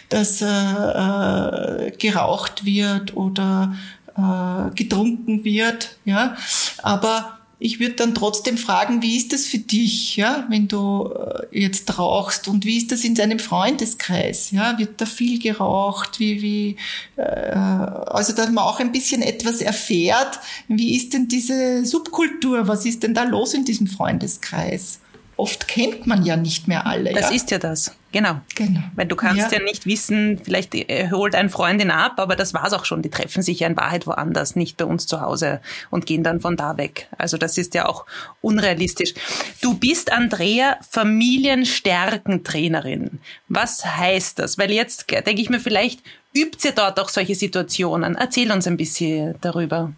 dass 0.08 0.42
äh, 0.42 0.46
äh, 0.46 1.90
geraucht 1.92 2.64
wird 2.64 3.16
oder 3.16 3.74
äh, 4.16 4.74
getrunken 4.74 5.44
wird, 5.44 5.96
ja. 6.04 6.36
Aber 6.82 7.38
ich 7.58 7.80
würde 7.80 7.94
dann 7.94 8.14
trotzdem 8.14 8.58
fragen, 8.58 9.00
wie 9.00 9.16
ist 9.16 9.32
das 9.32 9.46
für 9.46 9.58
dich, 9.58 10.16
ja, 10.16 10.46
wenn 10.50 10.68
du 10.68 11.10
äh, 11.10 11.60
jetzt 11.60 11.98
rauchst? 11.98 12.48
Und 12.48 12.66
wie 12.66 12.76
ist 12.76 12.92
das 12.92 13.02
in 13.02 13.14
deinem 13.14 13.38
Freundeskreis, 13.38 14.50
ja, 14.50 14.78
wird 14.78 15.00
da 15.00 15.06
viel 15.06 15.38
geraucht, 15.38 16.20
wie, 16.20 16.42
wie, 16.42 16.76
äh, 17.16 17.22
also 17.22 18.34
dass 18.34 18.50
man 18.50 18.64
auch 18.64 18.78
ein 18.78 18.92
bisschen 18.92 19.22
etwas 19.22 19.62
erfährt, 19.62 20.38
wie 20.68 20.96
ist 20.96 21.14
denn 21.14 21.28
diese 21.28 21.86
Subkultur, 21.86 22.68
was 22.68 22.84
ist 22.84 23.02
denn 23.02 23.14
da 23.14 23.24
los 23.24 23.54
in 23.54 23.64
diesem 23.64 23.86
Freundeskreis? 23.86 25.00
Oft 25.36 25.68
kennt 25.68 26.06
man 26.06 26.24
ja 26.24 26.36
nicht 26.36 26.66
mehr 26.68 26.86
alle. 26.86 27.12
Das 27.12 27.30
ja? 27.30 27.36
ist 27.36 27.50
ja 27.50 27.58
das. 27.58 27.94
Genau. 28.12 28.40
genau. 28.54 28.80
Weil 28.94 29.06
du 29.06 29.16
kannst 29.16 29.50
ja. 29.52 29.58
ja 29.58 29.64
nicht 29.64 29.84
wissen, 29.84 30.40
vielleicht 30.42 30.72
holt 31.12 31.34
ein 31.34 31.50
Freundin 31.50 31.90
ab, 31.90 32.14
aber 32.16 32.34
das 32.34 32.54
war's 32.54 32.72
auch 32.72 32.86
schon. 32.86 33.02
Die 33.02 33.10
treffen 33.10 33.42
sich 33.42 33.60
ja 33.60 33.66
in 33.66 33.76
Wahrheit 33.76 34.06
woanders, 34.06 34.56
nicht 34.56 34.78
bei 34.78 34.86
uns 34.86 35.06
zu 35.06 35.20
Hause 35.20 35.60
und 35.90 36.06
gehen 36.06 36.22
dann 36.22 36.40
von 36.40 36.56
da 36.56 36.78
weg. 36.78 37.08
Also 37.18 37.36
das 37.36 37.58
ist 37.58 37.74
ja 37.74 37.84
auch 37.86 38.06
unrealistisch. 38.40 39.12
Du 39.60 39.74
bist, 39.74 40.10
Andrea, 40.12 40.78
Familienstärkentrainerin. 40.90 43.18
Was 43.48 43.84
heißt 43.84 44.38
das? 44.38 44.56
Weil 44.56 44.70
jetzt 44.70 45.10
denke 45.10 45.42
ich 45.42 45.50
mir 45.50 45.60
vielleicht, 45.60 46.00
Übt 46.36 46.68
ihr 46.68 46.72
dort 46.72 47.00
auch 47.00 47.08
solche 47.08 47.34
Situationen? 47.34 48.14
Erzähl 48.14 48.52
uns 48.52 48.66
ein 48.66 48.76
bisschen 48.76 49.36
darüber. 49.40 49.94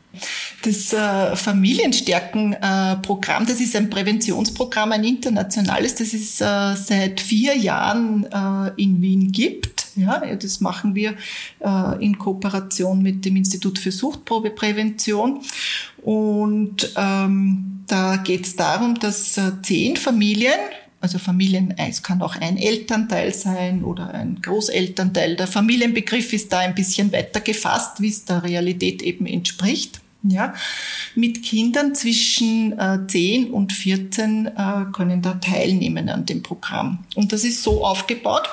Das 0.62 0.92
äh, 0.92 1.34
Familienstärken-Programm, 1.34 3.42
äh, 3.42 3.46
das 3.46 3.60
ist 3.60 3.74
ein 3.74 3.90
Präventionsprogramm, 3.90 4.92
ein 4.92 5.02
internationales, 5.02 5.96
das 5.96 6.14
es 6.14 6.40
äh, 6.40 6.76
seit 6.76 7.20
vier 7.20 7.56
Jahren 7.56 8.24
äh, 8.32 8.70
in 8.80 9.02
Wien 9.02 9.32
gibt. 9.32 9.86
Ja, 9.96 10.22
das 10.36 10.60
machen 10.60 10.94
wir 10.94 11.16
äh, 11.58 12.04
in 12.04 12.18
Kooperation 12.18 13.02
mit 13.02 13.24
dem 13.24 13.34
Institut 13.34 13.80
für 13.80 13.90
Suchtprobeprävention. 13.90 15.40
Und 16.02 16.92
ähm, 16.96 17.82
da 17.88 18.16
geht 18.16 18.46
es 18.46 18.54
darum, 18.54 18.96
dass 19.00 19.36
äh, 19.38 19.50
zehn 19.62 19.96
Familien 19.96 20.54
also 21.00 21.18
Familien, 21.18 21.74
es 21.76 22.02
kann 22.02 22.22
auch 22.22 22.36
ein 22.36 22.56
Elternteil 22.56 23.32
sein 23.32 23.84
oder 23.84 24.12
ein 24.12 24.40
Großelternteil. 24.42 25.36
Der 25.36 25.46
Familienbegriff 25.46 26.32
ist 26.32 26.52
da 26.52 26.58
ein 26.58 26.74
bisschen 26.74 27.12
weiter 27.12 27.40
gefasst, 27.40 28.00
wie 28.00 28.08
es 28.08 28.24
der 28.24 28.42
Realität 28.42 29.02
eben 29.02 29.26
entspricht. 29.26 30.00
Ja, 30.24 30.52
mit 31.14 31.44
Kindern 31.44 31.94
zwischen 31.94 32.76
äh, 32.76 32.98
10 33.06 33.50
und 33.52 33.72
14 33.72 34.46
äh, 34.46 34.84
können 34.92 35.22
da 35.22 35.34
teilnehmen 35.34 36.08
an 36.08 36.26
dem 36.26 36.42
Programm. 36.42 37.04
Und 37.14 37.32
das 37.32 37.44
ist 37.44 37.62
so 37.62 37.86
aufgebaut, 37.86 38.48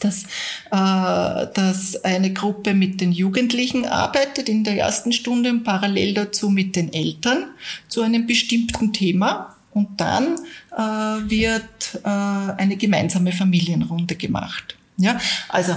dass, 0.00 0.24
äh, 0.24 1.46
dass 1.54 2.02
eine 2.04 2.32
Gruppe 2.32 2.74
mit 2.74 3.00
den 3.00 3.12
Jugendlichen 3.12 3.86
arbeitet 3.86 4.48
in 4.48 4.64
der 4.64 4.76
ersten 4.76 5.12
Stunde 5.12 5.50
und 5.50 5.62
parallel 5.62 6.14
dazu 6.14 6.50
mit 6.50 6.74
den 6.74 6.92
Eltern 6.92 7.44
zu 7.88 8.02
einem 8.02 8.26
bestimmten 8.26 8.92
Thema. 8.92 9.54
Und 9.72 10.00
dann 10.00 10.40
wird 10.82 12.00
äh, 12.04 12.08
eine 12.08 12.76
gemeinsame 12.76 13.32
Familienrunde 13.32 14.14
gemacht. 14.14 14.76
Ja, 14.96 15.18
also 15.48 15.74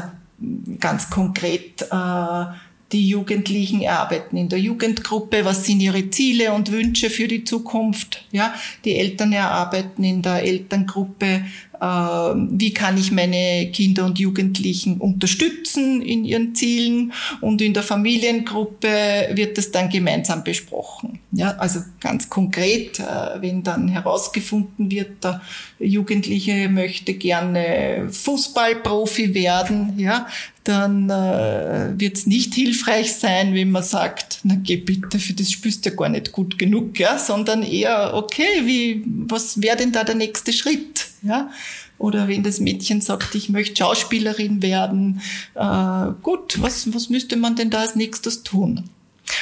ganz 0.79 1.09
konkret 1.09 1.83
äh, 1.91 2.45
die 2.91 3.07
Jugendlichen 3.07 3.81
erarbeiten 3.81 4.37
in 4.37 4.49
der 4.49 4.59
Jugendgruppe, 4.59 5.45
was 5.45 5.65
sind 5.65 5.79
ihre 5.79 6.09
Ziele 6.09 6.51
und 6.51 6.71
Wünsche 6.71 7.09
für 7.09 7.27
die 7.27 7.43
Zukunft. 7.43 8.25
Ja, 8.31 8.53
die 8.83 8.97
Eltern 8.97 9.33
erarbeiten 9.33 10.03
in 10.03 10.21
der 10.21 10.43
Elterngruppe, 10.43 11.25
äh, 11.25 11.70
wie 11.81 12.73
kann 12.73 12.97
ich 12.97 13.11
meine 13.11 13.71
Kinder 13.71 14.05
und 14.05 14.19
Jugendlichen 14.19 14.97
unterstützen 14.97 16.03
in 16.03 16.25
ihren 16.25 16.53
Zielen 16.53 17.11
und 17.41 17.59
in 17.59 17.73
der 17.73 17.81
Familiengruppe 17.81 19.29
wird 19.33 19.57
das 19.57 19.71
dann 19.71 19.89
gemeinsam 19.89 20.43
besprochen. 20.43 21.19
Ja, 21.31 21.51
also 21.57 21.79
ganz 21.99 22.29
konkret, 22.29 22.99
äh, 22.99 23.41
wenn 23.41 23.63
dann 23.63 23.87
herausgefunden 23.87 24.91
wird, 24.91 25.23
der 25.23 25.41
Jugendliche 25.79 26.69
möchte 26.69 27.15
gerne 27.15 28.09
Fußballprofi 28.11 29.33
werden, 29.33 29.97
ja, 29.97 30.27
dann 30.63 31.09
äh, 31.09 31.99
wird 31.99 32.17
es 32.17 32.27
nicht 32.27 32.53
hilfreich 32.53 33.13
sein, 33.13 33.55
wenn 33.55 33.71
man 33.71 33.81
sagt, 33.81 34.41
na 34.43 34.55
geh 34.61 34.75
bitte, 34.75 35.17
für 35.17 35.33
das 35.33 35.51
spürst 35.51 35.85
du 35.85 35.89
ja 35.89 35.95
gar 35.95 36.09
nicht 36.09 36.31
gut 36.31 36.59
genug, 36.59 36.99
ja, 36.99 37.17
sondern 37.17 37.63
eher, 37.63 38.13
okay, 38.13 38.65
wie, 38.65 39.03
was 39.05 39.61
wäre 39.61 39.77
denn 39.77 39.91
da 39.91 40.03
der 40.03 40.15
nächste 40.15 40.53
Schritt, 40.53 41.10
ja? 41.21 41.49
Oder 41.97 42.27
wenn 42.27 42.43
das 42.43 42.59
Mädchen 42.59 43.01
sagt, 43.01 43.35
ich 43.35 43.49
möchte 43.49 43.77
Schauspielerin 43.77 44.61
werden, 44.61 45.21
äh, 45.55 46.07
gut, 46.21 46.61
was, 46.61 46.93
was 46.93 47.09
müsste 47.09 47.37
man 47.37 47.55
denn 47.55 47.69
da 47.69 47.81
als 47.81 47.95
nächstes 47.95 48.43
tun? 48.43 48.89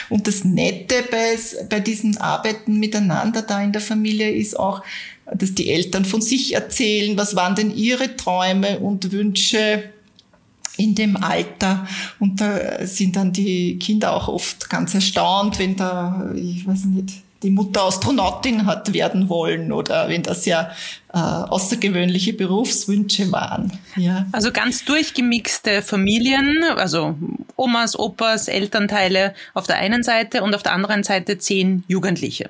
Und 0.09 0.27
das 0.27 0.43
Nette 0.43 0.95
bei, 1.09 1.37
bei 1.69 1.79
diesen 1.79 2.17
Arbeiten 2.17 2.79
miteinander 2.79 3.41
da 3.41 3.61
in 3.61 3.71
der 3.71 3.81
Familie 3.81 4.31
ist 4.31 4.59
auch, 4.59 4.83
dass 5.33 5.53
die 5.53 5.69
Eltern 5.69 6.05
von 6.05 6.21
sich 6.21 6.53
erzählen, 6.53 7.17
was 7.17 7.35
waren 7.35 7.55
denn 7.55 7.75
ihre 7.75 8.15
Träume 8.15 8.79
und 8.79 9.11
Wünsche 9.11 9.83
in 10.77 10.95
dem 10.95 11.17
Alter. 11.17 11.87
Und 12.19 12.41
da 12.41 12.85
sind 12.85 13.15
dann 13.15 13.33
die 13.33 13.77
Kinder 13.79 14.13
auch 14.13 14.27
oft 14.27 14.69
ganz 14.69 14.93
erstaunt, 14.95 15.59
wenn 15.59 15.75
da, 15.75 16.31
ich 16.35 16.65
weiß 16.65 16.85
nicht, 16.85 17.21
die 17.43 17.49
Mutter 17.49 17.83
Astronautin 17.83 18.65
hat 18.65 18.93
werden 18.93 19.29
wollen 19.29 19.71
oder 19.71 20.09
wenn 20.09 20.23
das 20.23 20.45
ja 20.45 20.71
äh, 21.13 21.17
außergewöhnliche 21.17 22.33
Berufswünsche 22.33 23.31
waren. 23.31 23.71
Ja. 23.95 24.25
Also 24.31 24.51
ganz 24.51 24.85
durchgemixte 24.85 25.81
Familien, 25.81 26.63
also 26.63 27.15
Omas, 27.55 27.97
Opas, 27.97 28.47
Elternteile 28.47 29.33
auf 29.53 29.67
der 29.67 29.77
einen 29.77 30.03
Seite 30.03 30.43
und 30.43 30.53
auf 30.53 30.63
der 30.63 30.73
anderen 30.73 31.03
Seite 31.03 31.37
zehn 31.37 31.83
Jugendliche 31.87 32.49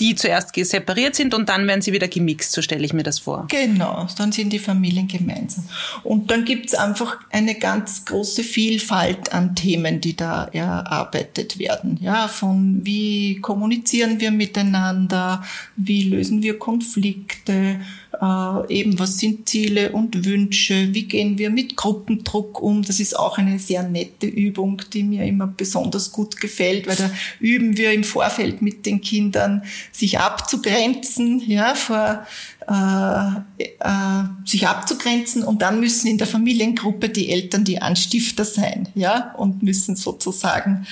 die 0.00 0.14
zuerst 0.14 0.54
separiert 0.54 1.14
sind 1.14 1.34
und 1.34 1.48
dann 1.48 1.66
werden 1.66 1.82
sie 1.82 1.92
wieder 1.92 2.08
gemixt, 2.08 2.52
so 2.52 2.62
stelle 2.62 2.84
ich 2.84 2.92
mir 2.92 3.02
das 3.02 3.18
vor. 3.18 3.46
Genau, 3.48 4.06
dann 4.16 4.32
sind 4.32 4.52
die 4.52 4.58
Familien 4.58 5.06
gemeinsam. 5.06 5.64
Und 6.02 6.30
dann 6.30 6.44
gibt 6.44 6.66
es 6.66 6.74
einfach 6.74 7.18
eine 7.30 7.54
ganz 7.54 8.04
große 8.06 8.42
Vielfalt 8.42 9.32
an 9.32 9.54
Themen, 9.54 10.00
die 10.00 10.16
da 10.16 10.44
erarbeitet 10.52 11.58
werden. 11.58 11.98
Ja, 12.00 12.28
von 12.28 12.80
wie 12.82 13.40
kommunizieren 13.40 14.20
wir 14.20 14.30
miteinander, 14.30 15.44
wie 15.76 16.04
lösen 16.04 16.42
wir 16.42 16.58
Konflikte, 16.58 17.80
äh, 18.20 18.72
eben 18.72 18.98
was 18.98 19.18
sind 19.18 19.48
Ziele 19.48 19.92
und 19.92 20.24
Wünsche, 20.24 20.92
wie 20.92 21.04
gehen 21.04 21.38
wir 21.38 21.50
mit 21.50 21.76
Gruppendruck 21.76 22.60
um. 22.60 22.82
Das 22.82 23.00
ist 23.00 23.18
auch 23.18 23.38
eine 23.38 23.58
sehr 23.58 23.82
nette 23.82 24.26
Übung, 24.26 24.82
die 24.92 25.02
mir 25.02 25.24
immer 25.24 25.46
besonders 25.46 26.12
gut 26.12 26.40
gefällt, 26.40 26.86
weil 26.86 26.96
da 26.96 27.10
üben 27.40 27.76
wir 27.76 27.92
im 27.92 28.04
Vorfeld 28.04 28.60
mit 28.60 28.84
den 28.84 29.00
Kindern, 29.00 29.62
sich 29.92 30.18
abzugrenzen, 30.18 31.42
ja, 31.46 31.74
vor 31.74 32.26
äh, 32.68 33.64
äh, 33.80 34.24
sich 34.44 34.68
abzugrenzen 34.68 35.42
und 35.42 35.62
dann 35.62 35.80
müssen 35.80 36.08
in 36.08 36.18
der 36.18 36.26
Familiengruppe 36.26 37.08
die 37.08 37.30
Eltern 37.30 37.64
die 37.64 37.80
Anstifter 37.80 38.44
sein, 38.44 38.88
ja, 38.94 39.34
und 39.36 39.62
müssen 39.62 39.96
sozusagen 39.96 40.86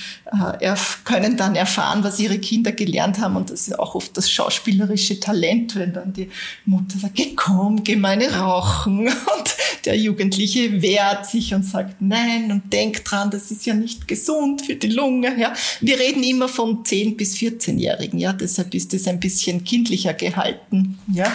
äh, 0.59 0.75
können 1.03 1.37
dann 1.37 1.55
erfahren, 1.55 2.03
was 2.03 2.19
ihre 2.19 2.39
Kinder 2.39 2.71
gelernt 2.71 3.19
haben 3.19 3.35
und 3.35 3.49
das 3.49 3.67
ist 3.67 3.77
auch 3.77 3.95
oft 3.95 4.17
das 4.17 4.29
schauspielerische 4.31 5.19
Talent, 5.19 5.75
wenn 5.75 5.93
dann 5.93 6.13
die 6.13 6.29
Mutter 6.65 6.97
sagt, 6.97 7.15
geh 7.15 7.33
komm, 7.35 7.83
geh 7.83 7.95
meine 7.95 8.31
rauchen 8.31 9.07
und 9.07 9.55
der 9.85 9.97
Jugendliche 9.97 10.81
wehrt 10.81 11.27
sich 11.27 11.53
und 11.53 11.63
sagt 11.63 12.01
nein 12.01 12.51
und 12.51 12.73
denkt 12.73 13.09
dran, 13.09 13.29
das 13.29 13.51
ist 13.51 13.65
ja 13.65 13.73
nicht 13.73 14.07
gesund 14.07 14.63
für 14.63 14.75
die 14.75 14.89
Lunge, 14.89 15.39
ja. 15.39 15.53
Wir 15.81 15.99
reden 15.99 16.23
immer 16.23 16.47
von 16.47 16.83
10 16.83 17.15
bis 17.15 17.35
14-Jährigen, 17.35 18.19
ja, 18.19 18.33
deshalb 18.33 18.73
ist 18.73 18.93
es 18.93 19.07
ein 19.07 19.19
bisschen 19.19 19.63
kindlicher 19.63 20.13
gehalten, 20.13 20.97
ja. 21.13 21.31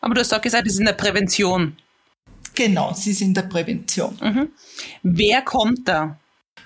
Aber 0.00 0.14
du 0.14 0.20
hast 0.20 0.32
auch 0.32 0.40
gesagt, 0.40 0.66
es 0.66 0.74
ist 0.74 0.80
in 0.80 0.86
der 0.86 0.94
Prävention. 0.94 1.76
Genau, 2.54 2.90
es 2.92 3.06
ist 3.06 3.20
in 3.20 3.34
der 3.34 3.42
Prävention. 3.42 4.16
Mhm. 4.20 4.48
Wer 5.02 5.42
kommt 5.42 5.86
da? 5.86 6.18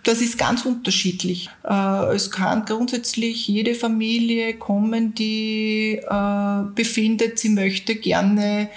Das 0.05 0.21
ist 0.21 0.37
ganz 0.37 0.65
unterschiedlich. 0.67 1.49
Äh, 1.65 2.15
es 2.15 2.31
kann 2.31 2.65
grundsätzlich 2.67 3.49
jede 3.49 3.75
Familie 3.75 4.55
kommen, 4.55 5.15
die 5.15 6.01
äh, 6.07 6.63
befindet, 6.75 7.39
sie 7.39 7.49
möchte 7.49 7.97
gerne 7.97 8.69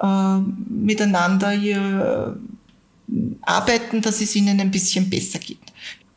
äh, 0.00 0.38
miteinander 0.68 1.50
hier 1.50 2.38
arbeiten, 3.42 4.02
dass 4.02 4.20
es 4.20 4.34
ihnen 4.36 4.60
ein 4.60 4.70
bisschen 4.70 5.08
besser 5.10 5.38
geht. 5.38 5.58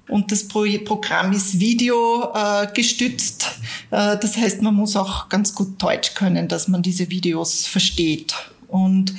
Und 0.10 0.32
das 0.32 0.48
Programm 0.48 1.32
ist 1.32 1.60
Video 1.60 2.34
äh, 2.34 2.68
gestützt. 2.74 3.46
Äh, 3.92 4.18
das 4.18 4.38
heißt, 4.38 4.62
man 4.62 4.74
muss 4.74 4.96
auch 4.96 5.30
ganz 5.30 5.54
gut 5.54 5.82
Deutsch 5.82 6.16
können, 6.16 6.48
dass 6.48 6.68
man 6.68 6.82
diese 6.82 7.10
Videos 7.10 7.68
versteht. 7.68 8.34
Und 8.68 9.14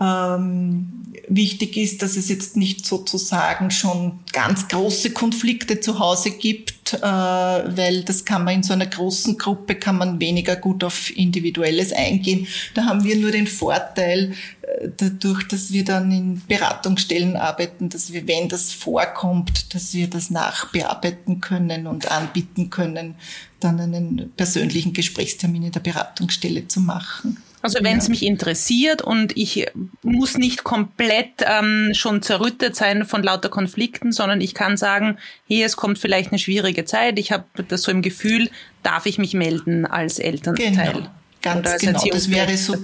ähm, 0.00 1.00
wichtig 1.28 1.76
ist, 1.76 2.02
dass 2.02 2.16
es 2.16 2.28
jetzt 2.28 2.56
nicht 2.56 2.86
sozusagen 2.86 3.70
schon 3.70 4.20
ganz 4.32 4.68
große 4.68 5.10
Konflikte 5.10 5.80
zu 5.80 5.98
Hause 5.98 6.30
gibt, 6.30 6.94
äh, 6.94 7.00
weil 7.02 8.02
das 8.02 8.24
kann 8.24 8.44
man 8.44 8.54
in 8.54 8.62
so 8.62 8.72
einer 8.72 8.86
großen 8.86 9.36
Gruppe 9.38 9.74
kann 9.74 9.98
man 9.98 10.20
weniger 10.20 10.56
gut 10.56 10.82
auf 10.82 11.14
Individuelles 11.14 11.92
eingehen. 11.92 12.46
Da 12.74 12.86
haben 12.86 13.04
wir 13.04 13.16
nur 13.16 13.30
den 13.30 13.46
Vorteil, 13.46 14.32
äh, 14.62 14.88
dadurch, 14.96 15.46
dass 15.48 15.72
wir 15.72 15.84
dann 15.84 16.10
in 16.10 16.42
Beratungsstellen 16.48 17.36
arbeiten, 17.36 17.90
dass 17.90 18.12
wir, 18.12 18.26
wenn 18.26 18.48
das 18.48 18.72
vorkommt, 18.72 19.74
dass 19.74 19.92
wir 19.94 20.08
das 20.08 20.30
nachbearbeiten 20.30 21.40
können 21.40 21.86
und 21.86 22.10
anbieten 22.10 22.70
können, 22.70 23.14
dann 23.60 23.78
einen 23.78 24.32
persönlichen 24.36 24.94
Gesprächstermin 24.94 25.64
in 25.64 25.72
der 25.72 25.80
Beratungsstelle 25.80 26.66
zu 26.66 26.80
machen. 26.80 27.36
Also 27.62 27.78
wenn 27.82 27.98
es 27.98 28.06
ja. 28.06 28.10
mich 28.10 28.24
interessiert 28.24 29.02
und 29.02 29.36
ich 29.36 29.66
muss 30.02 30.38
nicht 30.38 30.64
komplett 30.64 31.28
ähm, 31.40 31.90
schon 31.92 32.22
zerrüttet 32.22 32.74
sein 32.74 33.04
von 33.04 33.22
lauter 33.22 33.50
Konflikten, 33.50 34.12
sondern 34.12 34.40
ich 34.40 34.54
kann 34.54 34.76
sagen, 34.76 35.18
hey, 35.46 35.62
es 35.62 35.76
kommt 35.76 35.98
vielleicht 35.98 36.30
eine 36.30 36.38
schwierige 36.38 36.84
Zeit, 36.84 37.18
ich 37.18 37.32
habe 37.32 37.44
das 37.68 37.82
so 37.82 37.90
im 37.92 38.02
Gefühl, 38.02 38.50
darf 38.82 39.06
ich 39.06 39.18
mich 39.18 39.34
melden 39.34 39.84
als 39.84 40.18
Elternteil? 40.18 40.92
Genau, 40.92 41.08
ganz 41.42 41.68
als 41.68 41.82
genau. 41.82 42.02
Das 42.10 42.30
wäre 42.30 42.56
so 42.56 42.76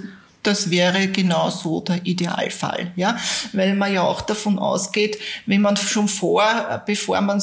das 0.43 0.69
wäre 0.69 1.07
genau 1.07 1.49
so 1.49 1.81
der 1.81 2.05
Idealfall, 2.05 2.93
ja, 2.95 3.17
weil 3.51 3.75
man 3.75 3.91
ja 3.91 4.03
auch 4.03 4.21
davon 4.21 4.59
ausgeht, 4.59 5.17
wenn 5.45 5.61
man 5.61 5.75
schon 5.75 6.07
vor, 6.07 6.81
bevor 6.85 7.19
man 7.19 7.41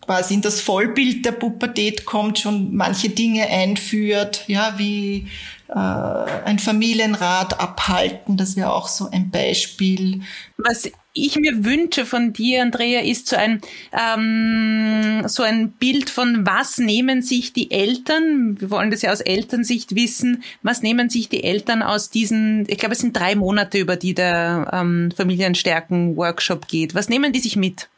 quasi 0.00 0.34
in 0.34 0.40
das 0.40 0.60
Vollbild 0.60 1.24
der 1.26 1.32
Pubertät 1.32 2.06
kommt, 2.06 2.38
schon 2.38 2.74
manche 2.74 3.10
Dinge 3.10 3.46
einführt, 3.46 4.44
ja, 4.46 4.74
wie 4.78 5.26
äh, 5.68 5.74
ein 5.74 6.58
Familienrat 6.58 7.58
abhalten, 7.60 8.36
das 8.36 8.56
wäre 8.56 8.72
auch 8.72 8.88
so 8.88 9.08
ein 9.10 9.30
Beispiel. 9.30 10.22
Was 10.56 10.90
ich 11.12 11.36
mir 11.36 11.64
wünsche 11.64 12.04
von 12.04 12.32
dir, 12.32 12.62
Andrea, 12.62 13.00
ist 13.00 13.26
so 13.28 13.36
ein, 13.36 13.60
ähm, 13.92 15.26
so 15.26 15.42
ein 15.42 15.72
Bild 15.72 16.10
von, 16.10 16.46
was 16.46 16.78
nehmen 16.78 17.22
sich 17.22 17.52
die 17.52 17.70
Eltern, 17.70 18.60
wir 18.60 18.70
wollen 18.70 18.90
das 18.90 19.02
ja 19.02 19.12
aus 19.12 19.20
Elternsicht 19.20 19.94
wissen, 19.96 20.42
was 20.62 20.82
nehmen 20.82 21.10
sich 21.10 21.28
die 21.28 21.42
Eltern 21.42 21.82
aus 21.82 22.10
diesen, 22.10 22.68
ich 22.68 22.78
glaube, 22.78 22.94
es 22.94 23.00
sind 23.00 23.16
drei 23.16 23.34
Monate, 23.34 23.78
über 23.78 23.96
die 23.96 24.14
der 24.14 24.70
ähm, 24.72 25.10
Familienstärken-Workshop 25.16 26.68
geht. 26.68 26.94
Was 26.94 27.08
nehmen 27.08 27.32
die 27.32 27.40
sich 27.40 27.56
mit? 27.56 27.88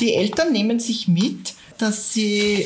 Die 0.00 0.14
Eltern 0.14 0.52
nehmen 0.52 0.80
sich 0.80 1.08
mit, 1.08 1.54
dass 1.78 2.12
sie 2.12 2.64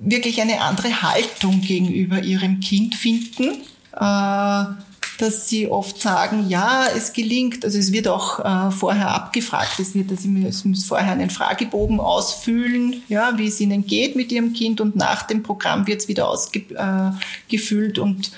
wirklich 0.00 0.40
eine 0.40 0.60
andere 0.60 1.02
Haltung 1.02 1.60
gegenüber 1.60 2.22
ihrem 2.22 2.60
Kind 2.60 2.94
finden, 2.94 3.62
äh, 3.94 4.64
dass 5.18 5.48
sie 5.48 5.66
oft 5.68 6.00
sagen, 6.00 6.48
ja, 6.48 6.86
es 6.96 7.12
gelingt, 7.12 7.64
also 7.64 7.76
es 7.76 7.90
wird 7.90 8.06
auch 8.06 8.38
äh, 8.38 8.70
vorher 8.70 9.12
abgefragt, 9.12 9.80
es 9.80 9.92
wird, 9.92 10.12
also 10.12 10.28
es 10.46 10.64
muss 10.64 10.84
vorher 10.84 11.10
einen 11.10 11.30
Fragebogen 11.30 11.98
ausfüllen, 11.98 13.02
ja, 13.08 13.36
wie 13.36 13.48
es 13.48 13.58
ihnen 13.58 13.84
geht 13.84 14.14
mit 14.14 14.30
ihrem 14.30 14.52
Kind 14.52 14.80
und 14.80 14.94
nach 14.94 15.24
dem 15.24 15.42
Programm 15.42 15.88
wird 15.88 16.02
es 16.02 16.08
wieder 16.08 16.28
ausgefüllt 16.28 17.98
äh, 17.98 18.00
und 18.00 18.30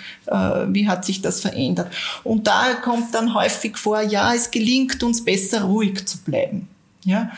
wie 0.68 0.88
hat 0.88 1.04
sich 1.04 1.22
das 1.22 1.40
verändert. 1.40 1.92
Und 2.22 2.46
da 2.46 2.74
kommt 2.74 3.12
dann 3.14 3.34
häufig 3.34 3.76
vor, 3.76 4.00
ja, 4.00 4.32
es 4.32 4.52
gelingt 4.52 5.02
uns 5.02 5.24
besser 5.24 5.62
ruhig 5.62 6.06
zu 6.06 6.18
bleiben. 6.18 6.68
Ja, 7.02 7.32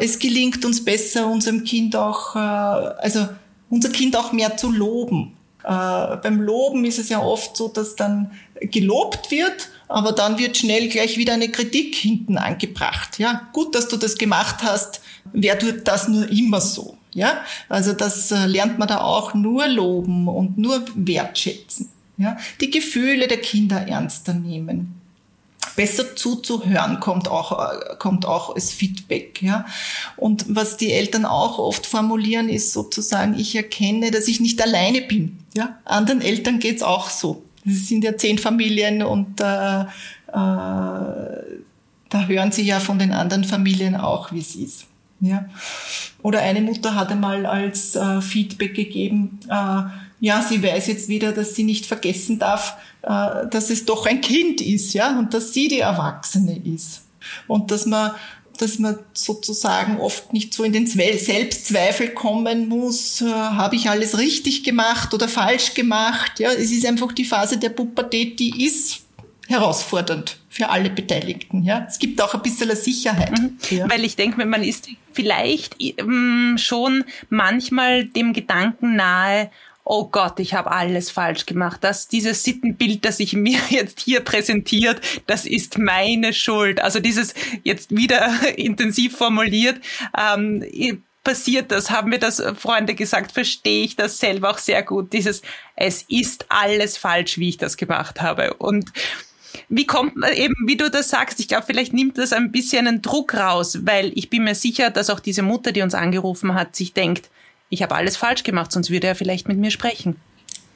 es 0.00 0.18
gelingt 0.18 0.64
uns 0.64 0.84
besser, 0.84 1.28
unserem 1.28 1.62
Kind 1.62 1.94
auch, 1.94 2.34
also 2.34 3.28
unser 3.74 3.90
Kind 3.90 4.16
auch 4.16 4.32
mehr 4.32 4.56
zu 4.56 4.70
loben. 4.70 5.36
Äh, 5.64 6.16
beim 6.22 6.40
Loben 6.40 6.84
ist 6.84 6.98
es 6.98 7.08
ja 7.08 7.20
oft 7.20 7.56
so, 7.56 7.68
dass 7.68 7.96
dann 7.96 8.30
gelobt 8.60 9.30
wird, 9.30 9.68
aber 9.88 10.12
dann 10.12 10.38
wird 10.38 10.56
schnell 10.56 10.88
gleich 10.88 11.18
wieder 11.18 11.34
eine 11.34 11.50
Kritik 11.50 11.94
hinten 11.96 12.38
angebracht. 12.38 13.18
Ja, 13.18 13.48
gut, 13.52 13.74
dass 13.74 13.88
du 13.88 13.96
das 13.96 14.16
gemacht 14.16 14.62
hast. 14.62 15.00
Wer 15.32 15.58
tut 15.58 15.88
das 15.88 16.06
nur 16.08 16.30
immer 16.30 16.60
so? 16.60 16.96
Ja, 17.12 17.42
also 17.68 17.92
das 17.92 18.30
äh, 18.30 18.46
lernt 18.46 18.78
man 18.78 18.88
da 18.88 19.00
auch 19.00 19.34
nur 19.34 19.66
loben 19.68 20.28
und 20.28 20.56
nur 20.56 20.84
wertschätzen. 20.94 21.90
Ja, 22.16 22.36
die 22.60 22.70
Gefühle 22.70 23.26
der 23.26 23.40
Kinder 23.40 23.88
ernster 23.88 24.34
nehmen 24.34 25.00
besser 25.76 26.16
zuzuhören 26.16 27.00
kommt 27.00 27.28
auch, 27.28 27.98
kommt 27.98 28.26
auch 28.26 28.54
als 28.54 28.72
Feedback, 28.72 29.42
ja. 29.42 29.66
Und 30.16 30.46
was 30.48 30.76
die 30.76 30.92
Eltern 30.92 31.24
auch 31.24 31.58
oft 31.58 31.86
formulieren, 31.86 32.48
ist 32.48 32.72
sozusagen, 32.72 33.38
ich 33.38 33.56
erkenne, 33.56 34.10
dass 34.10 34.28
ich 34.28 34.40
nicht 34.40 34.62
alleine 34.62 35.02
bin, 35.02 35.38
ja. 35.54 35.78
Anderen 35.84 36.20
Eltern 36.20 36.58
geht's 36.58 36.82
auch 36.82 37.10
so. 37.10 37.42
Es 37.66 37.88
sind 37.88 38.04
ja 38.04 38.16
zehn 38.16 38.38
Familien 38.38 39.02
und 39.02 39.40
äh, 39.40 39.80
äh, 39.82 39.84
da 42.14 42.26
hören 42.26 42.52
sie 42.52 42.62
ja 42.62 42.80
von 42.80 42.98
den 42.98 43.12
anderen 43.12 43.44
Familien 43.44 43.96
auch, 43.96 44.32
wie 44.32 44.40
es 44.40 44.54
ist. 44.54 44.86
Ja. 45.20 45.46
Oder 46.22 46.40
eine 46.40 46.60
Mutter 46.60 46.94
hat 46.94 47.10
einmal 47.10 47.46
als 47.46 47.96
äh, 47.96 48.20
Feedback 48.20 48.74
gegeben, 48.74 49.40
äh, 49.48 49.82
ja, 50.24 50.40
sie 50.40 50.62
weiß 50.62 50.86
jetzt 50.86 51.08
wieder, 51.08 51.32
dass 51.32 51.54
sie 51.54 51.64
nicht 51.64 51.84
vergessen 51.84 52.38
darf, 52.38 52.78
äh, 53.02 53.46
dass 53.50 53.68
es 53.68 53.84
doch 53.84 54.06
ein 54.06 54.22
Kind 54.22 54.62
ist, 54.62 54.94
ja, 54.94 55.18
und 55.18 55.34
dass 55.34 55.52
sie 55.52 55.68
die 55.68 55.80
Erwachsene 55.80 56.62
ist. 56.64 57.02
Und 57.46 57.70
dass 57.70 57.84
man, 57.84 58.12
dass 58.56 58.78
man 58.78 58.98
sozusagen 59.12 60.00
oft 60.00 60.32
nicht 60.32 60.54
so 60.54 60.64
in 60.64 60.72
den 60.72 60.86
Selbstzweifel 60.86 62.08
kommen 62.08 62.68
muss, 62.68 63.20
äh, 63.20 63.26
habe 63.26 63.76
ich 63.76 63.90
alles 63.90 64.16
richtig 64.16 64.64
gemacht 64.64 65.12
oder 65.12 65.28
falsch 65.28 65.74
gemacht, 65.74 66.40
ja. 66.40 66.52
Es 66.52 66.72
ist 66.72 66.86
einfach 66.86 67.12
die 67.12 67.26
Phase 67.26 67.58
der 67.58 67.68
Pubertät, 67.68 68.40
die 68.40 68.64
ist, 68.64 69.02
herausfordernd 69.46 70.38
für 70.48 70.70
alle 70.70 70.88
Beteiligten. 70.88 71.64
Ja, 71.64 71.86
es 71.86 71.98
gibt 71.98 72.22
auch 72.22 72.32
ein 72.32 72.40
bisschen 72.40 72.70
eine 72.70 72.80
Sicherheit. 72.80 73.38
Mhm. 73.38 73.58
Ja. 73.68 73.90
Weil 73.90 74.02
ich 74.06 74.16
denke, 74.16 74.42
man 74.46 74.62
ist 74.62 74.88
vielleicht 75.12 75.76
ähm, 75.80 76.56
schon 76.56 77.04
manchmal 77.28 78.06
dem 78.06 78.32
Gedanken 78.32 78.96
nahe, 78.96 79.50
oh 79.84 80.08
Gott, 80.08 80.40
ich 80.40 80.54
habe 80.54 80.70
alles 80.70 81.10
falsch 81.10 81.46
gemacht. 81.46 81.78
Das, 81.82 82.08
dieses 82.08 82.42
Sittenbild, 82.42 83.04
das 83.04 83.18
sich 83.18 83.34
mir 83.34 83.60
jetzt 83.70 84.00
hier 84.00 84.20
präsentiert, 84.20 85.00
das 85.26 85.44
ist 85.44 85.78
meine 85.78 86.32
Schuld. 86.32 86.80
Also 86.80 87.00
dieses 87.00 87.34
jetzt 87.62 87.94
wieder 87.94 88.30
intensiv 88.56 89.16
formuliert, 89.16 89.80
ähm, 90.18 90.64
passiert 91.22 91.72
das, 91.72 91.90
haben 91.90 92.10
mir 92.10 92.18
das 92.18 92.42
Freunde 92.58 92.94
gesagt, 92.94 93.32
verstehe 93.32 93.84
ich 93.84 93.96
das 93.96 94.18
selber 94.18 94.50
auch 94.50 94.58
sehr 94.58 94.82
gut. 94.82 95.12
Dieses, 95.12 95.42
es 95.74 96.02
ist 96.08 96.46
alles 96.50 96.98
falsch, 96.98 97.38
wie 97.38 97.48
ich 97.48 97.56
das 97.56 97.76
gemacht 97.76 98.20
habe. 98.20 98.54
Und 98.54 98.92
wie 99.68 99.86
kommt 99.86 100.16
man 100.16 100.32
eben, 100.34 100.54
wie 100.66 100.76
du 100.76 100.90
das 100.90 101.08
sagst, 101.08 101.40
ich 101.40 101.48
glaube, 101.48 101.64
vielleicht 101.66 101.94
nimmt 101.94 102.18
das 102.18 102.32
ein 102.32 102.52
bisschen 102.52 102.86
einen 102.86 103.02
Druck 103.02 103.34
raus, 103.34 103.78
weil 103.82 104.12
ich 104.14 104.28
bin 104.28 104.44
mir 104.44 104.54
sicher, 104.54 104.90
dass 104.90 105.08
auch 105.08 105.20
diese 105.20 105.42
Mutter, 105.42 105.72
die 105.72 105.82
uns 105.82 105.94
angerufen 105.94 106.54
hat, 106.54 106.76
sich 106.76 106.92
denkt, 106.92 107.30
ich 107.74 107.82
habe 107.82 107.94
alles 107.94 108.16
falsch 108.16 108.44
gemacht, 108.44 108.72
sonst 108.72 108.90
würde 108.90 109.08
er 109.08 109.14
vielleicht 109.14 109.48
mit 109.48 109.58
mir 109.58 109.70
sprechen. 109.70 110.16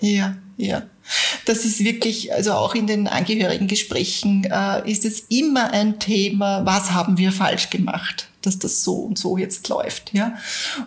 Ja, 0.01 0.37
ja. 0.57 0.83
Das 1.45 1.65
ist 1.65 1.83
wirklich, 1.83 2.33
also 2.35 2.53
auch 2.53 2.75
in 2.75 2.87
den 2.87 3.09
Angehörigengesprächen 3.09 4.45
äh, 4.45 4.91
ist 4.91 5.05
es 5.05 5.21
immer 5.29 5.73
ein 5.73 5.99
Thema, 5.99 6.67
was 6.67 6.93
haben 6.93 7.17
wir 7.19 7.33
falsch 7.33 7.71
gemacht, 7.71 8.29
dass 8.43 8.59
das 8.59 8.83
so 8.85 8.95
und 8.97 9.19
so 9.19 9.39
jetzt 9.39 9.69
läuft. 9.69 10.13
Ja? 10.13 10.37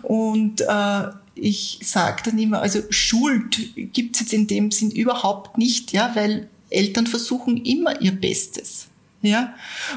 Und 0.02 0.60
äh, 0.60 1.08
ich 1.34 1.80
sage 1.82 2.22
dann 2.24 2.38
immer, 2.38 2.60
also 2.60 2.80
Schuld 2.90 3.74
gibt 3.92 4.16
es 4.16 4.20
jetzt 4.20 4.32
in 4.32 4.46
dem 4.46 4.70
Sinn 4.70 4.90
überhaupt 4.90 5.58
nicht, 5.58 5.92
ja, 5.92 6.12
weil 6.14 6.48
Eltern 6.70 7.06
versuchen 7.06 7.64
immer 7.64 8.00
ihr 8.00 8.12
Bestes. 8.12 8.86
Ja? 9.22 9.54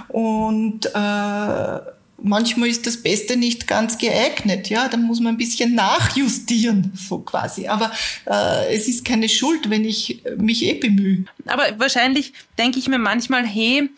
Und 0.08 0.88
äh, 0.88 1.95
manchmal 2.22 2.70
ist 2.70 2.88
das 2.88 3.02
Beste 3.02 3.38
nicht 3.38 3.68
ganz 3.68 3.98
geeignet, 3.98 4.70
ja, 4.70 4.88
dann 4.88 5.04
muss 5.04 5.20
man 5.20 5.36
ein 5.36 5.38
bisschen 5.38 5.76
nachjustieren, 5.76 6.92
so 6.96 7.20
quasi. 7.20 7.68
Aber 7.68 7.92
äh, 8.26 8.74
es 8.76 8.88
ist 8.88 9.06
keine 9.06 9.30
Schuld, 9.30 9.70
wenn 9.70 9.86
ich 9.86 10.24
mich 10.38 10.64
eh 10.64 10.76
bemühe. 10.76 11.26
Aber 11.46 11.64
wahrscheinlich 11.78 12.34
denke 12.58 12.80
ich 12.80 12.88
mir 12.88 13.00
manchmal, 13.00 13.46
hey, 13.46 13.90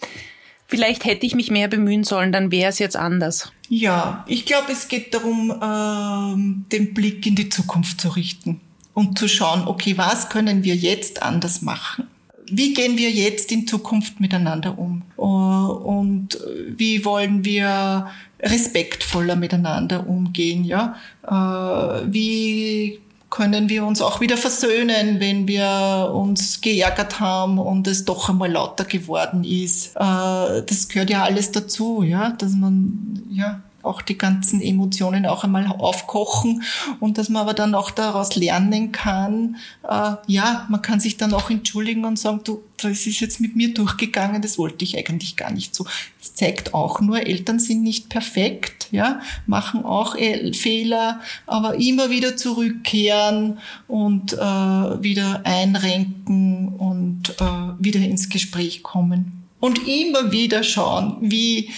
vielleicht 0.68 1.06
hätte 1.06 1.26
ich 1.26 1.36
mich 1.36 1.52
mehr 1.52 1.68
bemühen 1.68 2.04
sollen, 2.04 2.32
dann 2.32 2.52
wäre 2.52 2.70
es 2.70 2.80
jetzt 2.80 2.96
anders. 2.96 3.52
Ja, 3.70 4.26
ich 4.28 4.46
glaube, 4.46 4.72
es 4.72 4.88
geht 4.88 5.14
darum, 5.14 5.52
äh, 5.52 6.72
den 6.72 6.94
Blick 6.94 7.26
in 7.26 7.36
die 7.36 7.50
Zukunft 7.50 8.02
zu 8.02 8.10
richten 8.10 8.62
und 8.94 9.20
zu 9.20 9.28
schauen, 9.28 9.68
okay, 9.68 9.98
was 9.98 10.30
können 10.30 10.64
wir 10.64 10.76
jetzt 10.76 11.22
anders 11.22 11.62
machen? 11.62 12.08
Wie 12.50 12.74
gehen 12.74 12.98
wir 12.98 13.10
jetzt 13.10 13.52
in 13.52 13.68
Zukunft 13.68 14.20
miteinander 14.20 14.78
um? 14.78 15.04
Äh, 15.18 15.22
und 15.22 16.38
wie 16.70 17.06
wollen 17.06 17.46
wir 17.46 18.08
respektvoller 18.42 19.36
miteinander 19.36 20.08
umgehen? 20.08 20.64
Ja? 20.64 20.96
Äh, 21.24 22.06
wie 22.12 23.00
können 23.30 23.70
wir 23.70 23.86
uns 23.86 24.02
auch 24.02 24.22
wieder 24.22 24.38
versöhnen, 24.38 25.20
wenn 25.20 25.48
wir 25.48 26.12
uns 26.14 26.62
geärgert 26.62 27.20
haben 27.20 27.60
und 27.60 27.88
es 27.88 28.06
doch 28.06 28.30
einmal 28.30 28.52
lauter 28.52 28.86
geworden 28.86 29.44
ist. 29.44 29.96
Äh, 29.96 30.64
das 30.66 30.88
gehört 30.88 31.10
ja 31.10 31.24
alles 31.24 31.52
dazu, 31.52 32.04
ja, 32.04 32.30
dass 32.32 32.54
man 32.54 33.22
ja 33.30 33.62
auch 33.88 34.02
die 34.02 34.18
ganzen 34.18 34.62
Emotionen 34.62 35.26
auch 35.26 35.44
einmal 35.44 35.68
aufkochen 35.68 36.64
und 37.00 37.18
dass 37.18 37.30
man 37.30 37.44
aber 37.44 37.54
dann 37.54 37.76
auch 37.76 37.90
daraus 37.90 38.36
lernen 38.36 38.92
kann, 38.92 39.58
äh, 39.84 40.14
ja, 40.28 40.66
man 40.70 40.82
kann 40.82 41.00
sich 41.00 41.18
dann 41.18 41.34
auch 41.34 41.50
entschuldigen 41.50 42.06
und 42.06 42.20
sagen, 42.20 42.42
du, 42.44 42.64
das 42.78 43.08
ist 43.08 43.20
jetzt 43.20 43.40
mit 43.40 43.56
mir 43.56 43.74
durchgegangen, 43.74 44.42
das 44.42 44.58
wollte 44.58 44.84
ich 44.84 44.98
eigentlich 44.98 45.36
gar 45.36 45.52
nicht 45.52 45.74
so. 45.74 45.86
Das 46.20 46.36
zeigt 46.36 46.74
auch 46.74 47.02
nur, 47.02 47.26
Eltern 47.26 47.60
sind 47.60 47.82
nicht 47.82 48.10
perfekt, 48.10 48.88
ja, 48.92 49.22
machen 49.46 49.84
auch 49.84 50.16
Fehler, 50.54 51.22
aber 51.46 51.76
immer 51.76 52.10
wieder 52.10 52.38
zurückkehren 52.38 53.60
und 53.88 54.34
äh, 54.34 54.38
wieder 54.38 55.42
einrenken 55.44 56.70
und 56.70 57.30
äh, 57.40 57.44
wieder 57.80 58.00
ins 58.00 58.30
Gespräch 58.30 58.84
kommen. 58.84 59.44
Und 59.60 59.88
immer 59.88 60.32
wieder 60.32 60.62
schauen, 60.62 61.18
wie, 61.22 61.72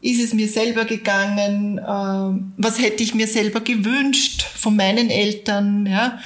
ist 0.00 0.22
es 0.22 0.34
mir 0.34 0.48
selber 0.48 0.84
gegangen? 0.84 1.78
Äh, 1.78 2.40
was 2.56 2.80
hätte 2.80 3.02
ich 3.02 3.14
mir 3.14 3.26
selber 3.26 3.60
gewünscht 3.60 4.42
von 4.42 4.76
meinen 4.76 5.10
Eltern, 5.10 5.86
ja? 5.86 6.18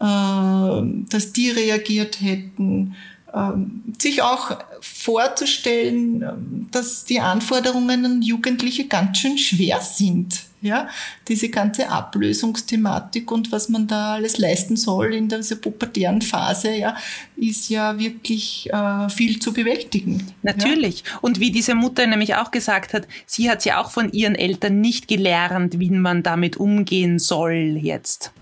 Äh, 0.00 1.04
dass 1.08 1.32
die 1.32 1.50
reagiert 1.50 2.20
hätten? 2.20 2.96
Ähm, 3.32 3.82
sich 4.00 4.22
auch 4.22 4.58
vorzustellen, 4.80 6.22
ähm, 6.22 6.68
dass 6.72 7.04
die 7.04 7.20
Anforderungen 7.20 8.04
an 8.04 8.22
Jugendliche 8.22 8.86
ganz 8.88 9.18
schön 9.18 9.38
schwer 9.38 9.80
sind. 9.80 10.42
Ja, 10.62 10.88
diese 11.26 11.48
ganze 11.48 11.88
Ablösungsthematik 11.88 13.32
und 13.32 13.50
was 13.50 13.70
man 13.70 13.86
da 13.86 14.14
alles 14.14 14.36
leisten 14.36 14.76
soll 14.76 15.14
in 15.14 15.26
dieser 15.26 15.56
pubertären 15.56 16.20
Phase, 16.20 16.74
ja, 16.74 16.96
ist 17.36 17.70
ja 17.70 17.98
wirklich 17.98 18.68
äh, 18.70 19.08
viel 19.08 19.38
zu 19.38 19.54
bewältigen. 19.54 20.26
Natürlich. 20.42 21.04
Ja? 21.06 21.18
Und 21.22 21.40
wie 21.40 21.50
diese 21.50 21.74
Mutter 21.74 22.06
nämlich 22.06 22.34
auch 22.34 22.50
gesagt 22.50 22.92
hat, 22.92 23.08
sie 23.24 23.48
hat 23.48 23.64
ja 23.64 23.80
auch 23.80 23.90
von 23.90 24.12
ihren 24.12 24.34
Eltern 24.34 24.82
nicht 24.82 25.08
gelernt, 25.08 25.78
wie 25.78 25.88
man 25.88 26.22
damit 26.22 26.58
umgehen 26.58 27.18
soll 27.18 27.78
jetzt. 27.80 28.32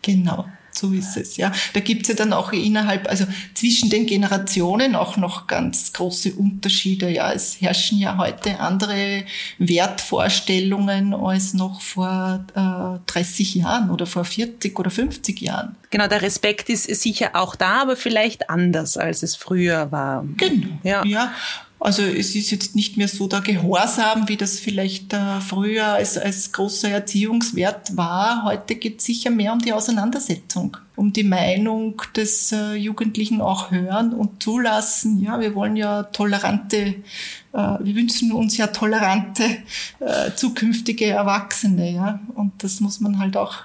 Genau. 0.00 0.46
So 0.72 0.92
ist 0.92 1.16
es, 1.16 1.36
ja. 1.36 1.52
Da 1.74 1.80
gibt's 1.80 2.08
ja 2.08 2.14
dann 2.14 2.32
auch 2.32 2.52
innerhalb, 2.52 3.08
also 3.08 3.26
zwischen 3.54 3.90
den 3.90 4.06
Generationen 4.06 4.96
auch 4.96 5.16
noch 5.16 5.46
ganz 5.46 5.92
große 5.92 6.32
Unterschiede. 6.32 7.10
Ja, 7.10 7.32
es 7.32 7.60
herrschen 7.60 7.98
ja 7.98 8.16
heute 8.16 8.58
andere 8.58 9.24
Wertvorstellungen 9.58 11.14
als 11.14 11.54
noch 11.54 11.80
vor 11.80 12.44
äh, 12.54 13.10
30 13.10 13.54
Jahren 13.56 13.90
oder 13.90 14.06
vor 14.06 14.24
40 14.24 14.78
oder 14.78 14.90
50 14.90 15.40
Jahren. 15.40 15.76
Genau, 15.90 16.06
der 16.06 16.22
Respekt 16.22 16.70
ist 16.70 16.84
sicher 16.84 17.30
auch 17.34 17.54
da, 17.54 17.82
aber 17.82 17.96
vielleicht 17.96 18.48
anders, 18.48 18.96
als 18.96 19.22
es 19.22 19.36
früher 19.36 19.92
war. 19.92 20.24
Genau. 20.38 20.78
Ja. 20.82 21.04
ja. 21.04 21.32
Also 21.84 22.02
es 22.02 22.36
ist 22.36 22.52
jetzt 22.52 22.76
nicht 22.76 22.96
mehr 22.96 23.08
so 23.08 23.26
der 23.26 23.40
Gehorsam, 23.40 24.28
wie 24.28 24.36
das 24.36 24.60
vielleicht 24.60 25.12
äh, 25.14 25.40
früher 25.40 25.86
als, 25.86 26.16
als 26.16 26.52
großer 26.52 26.88
Erziehungswert 26.88 27.96
war. 27.96 28.44
Heute 28.44 28.76
geht 28.76 29.00
es 29.00 29.06
sicher 29.06 29.30
mehr 29.30 29.52
um 29.52 29.58
die 29.58 29.72
Auseinandersetzung, 29.72 30.76
um 30.94 31.12
die 31.12 31.24
Meinung 31.24 32.00
des 32.14 32.52
äh, 32.52 32.74
Jugendlichen 32.74 33.40
auch 33.40 33.72
hören 33.72 34.12
und 34.12 34.40
zulassen. 34.40 35.20
Ja, 35.20 35.40
wir 35.40 35.56
wollen 35.56 35.74
ja 35.74 36.04
tolerante, 36.04 36.76
äh, 36.76 36.94
wir 37.52 37.96
wünschen 37.96 38.30
uns 38.30 38.56
ja 38.56 38.68
tolerante 38.68 39.42
zukünftige 40.36 41.06
Erwachsene. 41.06 41.90
Ja, 41.90 42.20
und 42.36 42.52
das 42.62 42.78
muss 42.78 43.00
man 43.00 43.18
halt 43.18 43.36
auch 43.36 43.56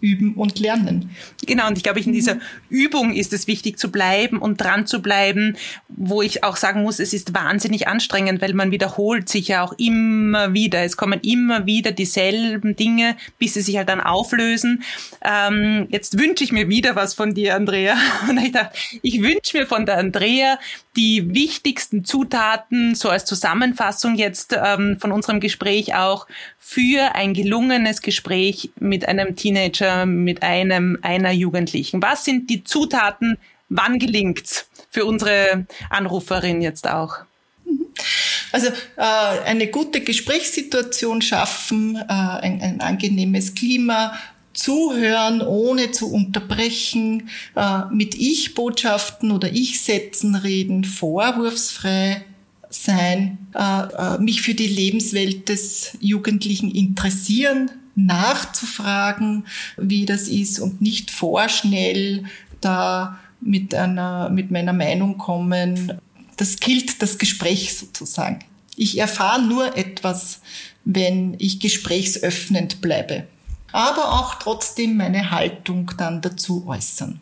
üben 0.00 0.34
und 0.34 0.58
lernen. 0.58 1.10
Genau, 1.46 1.68
und 1.68 1.76
ich 1.76 1.82
glaube, 1.82 2.00
in 2.00 2.12
dieser 2.12 2.38
Übung 2.68 3.12
ist 3.12 3.32
es 3.32 3.46
wichtig 3.46 3.78
zu 3.78 3.90
bleiben 3.90 4.38
und 4.38 4.60
dran 4.60 4.86
zu 4.86 5.02
bleiben, 5.02 5.56
wo 5.88 6.22
ich 6.22 6.44
auch 6.44 6.56
sagen 6.56 6.82
muss, 6.82 6.98
es 6.98 7.12
ist 7.12 7.34
wahnsinnig 7.34 7.88
anstrengend, 7.88 8.42
weil 8.42 8.54
man 8.54 8.70
wiederholt 8.70 9.28
sich 9.28 9.48
ja 9.48 9.62
auch 9.62 9.74
immer 9.78 10.54
wieder. 10.54 10.82
Es 10.82 10.96
kommen 10.96 11.20
immer 11.20 11.66
wieder 11.66 11.92
dieselben 11.92 12.76
Dinge, 12.76 13.16
bis 13.38 13.54
sie 13.54 13.62
sich 13.62 13.76
halt 13.76 13.88
dann 13.88 14.00
auflösen. 14.00 14.82
Ähm, 15.22 15.86
jetzt 15.90 16.18
wünsche 16.18 16.44
ich 16.44 16.52
mir 16.52 16.68
wieder 16.68 16.96
was 16.96 17.14
von 17.14 17.34
dir, 17.34 17.56
Andrea. 17.56 17.96
Und 18.28 18.38
ich 18.38 18.52
dachte, 18.52 18.76
ich 19.02 19.22
wünsche 19.22 19.58
mir 19.58 19.66
von 19.66 19.86
der 19.86 19.98
Andrea 19.98 20.58
die 20.96 21.34
wichtigsten 21.34 22.04
Zutaten, 22.04 22.94
so 22.94 23.08
als 23.08 23.24
Zusammenfassung 23.24 24.14
jetzt 24.14 24.56
ähm, 24.56 24.98
von 25.00 25.12
unserem 25.12 25.40
Gespräch 25.40 25.94
auch, 25.94 26.26
für 26.58 27.14
ein 27.14 27.34
gelungenes 27.34 28.00
Gespräch 28.00 28.70
mit 28.80 29.06
einem 29.06 29.36
Teenager, 29.36 29.83
mit 30.06 30.42
einem, 30.42 30.98
einer 31.02 31.32
Jugendlichen? 31.32 32.02
Was 32.02 32.24
sind 32.24 32.50
die 32.50 32.64
Zutaten? 32.64 33.38
Wann 33.68 33.98
gelingt's? 33.98 34.68
Für 34.90 35.04
unsere 35.04 35.66
Anruferin 35.90 36.62
jetzt 36.62 36.88
auch. 36.88 37.18
Also 38.52 38.68
äh, 38.68 39.02
eine 39.46 39.66
gute 39.68 40.00
Gesprächssituation 40.00 41.22
schaffen, 41.22 41.96
äh, 41.96 42.02
ein, 42.08 42.60
ein 42.60 42.80
angenehmes 42.80 43.54
Klima, 43.54 44.12
zuhören, 44.52 45.42
ohne 45.42 45.90
zu 45.90 46.12
unterbrechen, 46.12 47.28
äh, 47.56 47.80
mit 47.90 48.14
Ich-Botschaften 48.14 49.32
oder 49.32 49.52
Ich-Sätzen 49.52 50.36
reden, 50.36 50.84
vorwurfsfrei, 50.84 52.24
sein, 52.70 53.38
äh, 53.54 53.60
äh, 53.60 54.18
mich 54.18 54.42
für 54.42 54.54
die 54.54 54.66
Lebenswelt 54.66 55.48
des 55.48 55.96
Jugendlichen 56.00 56.70
interessieren, 56.70 57.70
nachzufragen, 57.96 59.46
wie 59.76 60.06
das 60.06 60.28
ist 60.28 60.58
und 60.58 60.80
nicht 60.80 61.10
vorschnell 61.10 62.24
da 62.60 63.18
mit 63.40 63.74
einer, 63.74 64.30
mit 64.30 64.50
meiner 64.50 64.72
Meinung 64.72 65.18
kommen. 65.18 66.00
Das 66.36 66.56
killt 66.56 67.02
das 67.02 67.18
Gespräch 67.18 67.76
sozusagen. 67.76 68.40
Ich 68.76 68.98
erfahre 68.98 69.42
nur 69.42 69.76
etwas, 69.76 70.40
wenn 70.84 71.36
ich 71.38 71.60
gesprächsöffnend 71.60 72.80
bleibe. 72.80 73.26
Aber 73.72 74.12
auch 74.20 74.36
trotzdem 74.36 74.96
meine 74.96 75.30
Haltung 75.30 75.90
dann 75.96 76.20
dazu 76.20 76.66
äußern. 76.66 77.20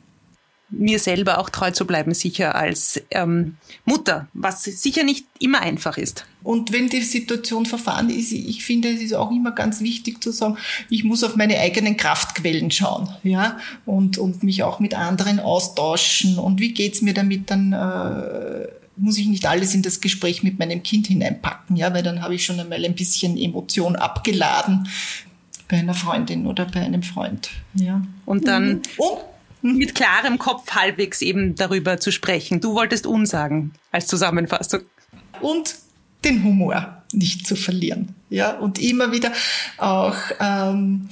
Mir 0.73 0.99
selber 0.99 1.39
auch 1.39 1.51
treu 1.51 1.71
zu 1.71 1.87
bleiben, 1.87 2.15
sicher 2.15 2.55
als 2.55 3.01
ähm, 3.11 3.57
Mutter, 3.85 4.27
was 4.33 4.63
sicher 4.65 5.05
nicht 5.05 5.27
immer 5.39 5.61
einfach 5.61 5.99
ist. 5.99 6.25
Und 6.43 6.73
wenn 6.73 6.89
die 6.89 7.03
Situation 7.03 7.67
verfahren 7.67 8.11
ist, 8.11 8.33
ich 8.33 8.65
finde, 8.65 8.89
es 8.89 9.01
ist 9.01 9.15
auch 9.15 9.31
immer 9.31 9.53
ganz 9.53 9.81
wichtig 9.81 10.23
zu 10.23 10.33
sagen, 10.33 10.57
ich 10.91 11.05
muss 11.05 11.23
auf 11.23 11.37
meine 11.37 11.59
eigenen 11.59 11.97
Kraftquellen 11.97 12.71
schauen, 12.71 13.09
ja, 13.23 13.59
und, 13.87 14.19
und 14.19 14.43
mich 14.43 14.63
auch 14.63 14.81
mit 14.81 14.95
anderen 14.95 15.39
austauschen. 15.39 16.39
Und 16.39 16.59
wie 16.59 16.73
geht's 16.73 17.03
mir 17.03 17.15
damit 17.15 17.51
dann? 17.51 17.73
Äh, 17.73 18.69
muss 18.97 19.17
ich 19.17 19.27
nicht 19.27 19.47
alles 19.47 19.75
in 19.75 19.83
das 19.83 20.01
Gespräch 20.01 20.43
mit 20.43 20.59
meinem 20.59 20.83
Kind 20.83 21.07
hineinpacken, 21.07 21.77
ja, 21.77 21.95
weil 21.95 22.03
dann 22.03 22.23
habe 22.23 22.35
ich 22.35 22.45
schon 22.45 22.61
einmal 22.61 22.85
ein 22.85 22.95
bisschen 22.95 23.39
Emotion 23.39 23.97
abgeladen 23.97 24.87
bei 25.67 25.79
einer 25.79 25.95
Freundin 25.95 26.47
oder 26.47 26.67
bei 26.67 26.81
einem 26.81 27.03
Freund, 27.03 27.51
ja. 27.75 28.03
Und 28.27 28.47
dann 28.47 28.69
mhm. 28.69 28.83
und 28.99 29.19
mit 29.77 29.95
klarem 29.95 30.39
Kopf 30.39 30.73
halbwegs 30.73 31.23
eben 31.23 31.55
darüber 31.55 31.99
zu 31.99 32.11
sprechen. 32.13 32.61
Du 32.61 32.75
wolltest 32.75 33.07
unsagen 33.07 33.73
als 33.91 34.07
Zusammenfassung. 34.07 34.81
Und 35.41 35.77
den 36.25 36.45
Humor 36.45 37.03
nicht 37.13 37.47
zu 37.47 37.57
verlieren. 37.57 38.15
Ja, 38.31 38.57
und 38.59 38.79
immer 38.79 39.13
wieder 39.13 39.33
auch 39.79 40.17
ähm, 40.41 41.09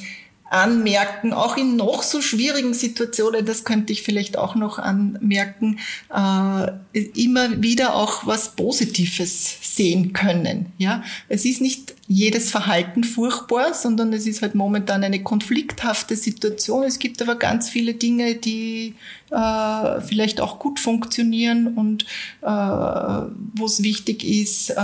anmerken, 0.51 1.33
auch 1.33 1.57
in 1.57 1.77
noch 1.77 2.03
so 2.03 2.21
schwierigen 2.21 2.75
Situationen, 2.75 3.47
das 3.47 3.65
könnte 3.65 3.93
ich 3.93 4.03
vielleicht 4.03 4.37
auch 4.37 4.57
noch 4.57 4.81
anmerken, 4.81 5.79
äh, 6.13 7.01
immer 7.15 7.63
wieder 7.63 7.95
auch 7.95 8.27
was 8.27 8.57
Positives 8.57 9.59
sehen 9.63 10.13
können. 10.13 10.73
Ja, 10.77 11.05
es 11.29 11.45
ist 11.45 11.61
nicht 11.61 11.95
jedes 12.09 12.51
Verhalten 12.51 13.05
furchtbar, 13.05 13.75
sondern 13.75 14.13
es 14.13 14.27
ist 14.27 14.43
halt 14.43 14.57
momentan 14.57 15.05
eine 15.05 15.23
konflikthafte 15.23 16.17
Situation. 16.17 16.83
Es 16.83 16.99
gibt 16.99 17.23
aber 17.23 17.37
ganz 17.37 17.69
viele 17.69 17.95
Dinge, 17.95 18.35
die 18.35 18.97
äh, 19.31 20.01
vielleicht 20.01 20.41
auch 20.41 20.59
gut 20.59 20.81
funktionieren 20.81 21.69
und 21.69 22.05
äh, 22.43 22.47
wo 22.47 23.67
es 23.67 23.85
wichtig 23.85 24.25
ist, 24.25 24.71
äh, 24.71 24.75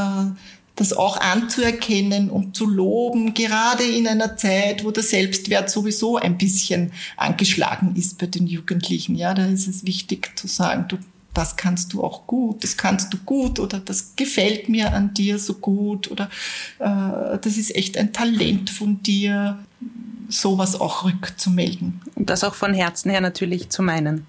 das 0.76 0.92
auch 0.92 1.18
anzuerkennen 1.18 2.30
und 2.30 2.54
zu 2.54 2.66
loben, 2.66 3.32
gerade 3.32 3.82
in 3.82 4.06
einer 4.06 4.36
Zeit, 4.36 4.84
wo 4.84 4.90
der 4.90 5.02
Selbstwert 5.02 5.70
sowieso 5.70 6.16
ein 6.18 6.36
bisschen 6.38 6.92
angeschlagen 7.16 7.96
ist 7.96 8.18
bei 8.18 8.26
den 8.26 8.46
Jugendlichen. 8.46 9.16
Ja, 9.16 9.34
da 9.34 9.46
ist 9.46 9.66
es 9.66 9.86
wichtig 9.86 10.38
zu 10.38 10.46
sagen, 10.46 10.84
du, 10.88 10.98
das 11.32 11.56
kannst 11.56 11.94
du 11.94 12.04
auch 12.04 12.26
gut, 12.26 12.62
das 12.62 12.76
kannst 12.76 13.12
du 13.12 13.18
gut 13.18 13.58
oder 13.58 13.78
das 13.78 14.16
gefällt 14.16 14.68
mir 14.68 14.92
an 14.92 15.14
dir 15.14 15.38
so 15.38 15.54
gut 15.54 16.10
oder 16.10 16.30
äh, 16.78 17.38
das 17.40 17.56
ist 17.56 17.74
echt 17.74 17.96
ein 17.96 18.12
Talent 18.12 18.68
von 18.68 19.02
dir 19.02 19.58
sowas 20.28 20.80
auch 20.80 21.04
rückzumelden. 21.04 22.00
Und 22.14 22.30
das 22.30 22.44
auch 22.44 22.54
von 22.54 22.74
Herzen 22.74 23.10
her 23.10 23.20
natürlich 23.20 23.68
zu 23.68 23.82
meinen. 23.82 24.26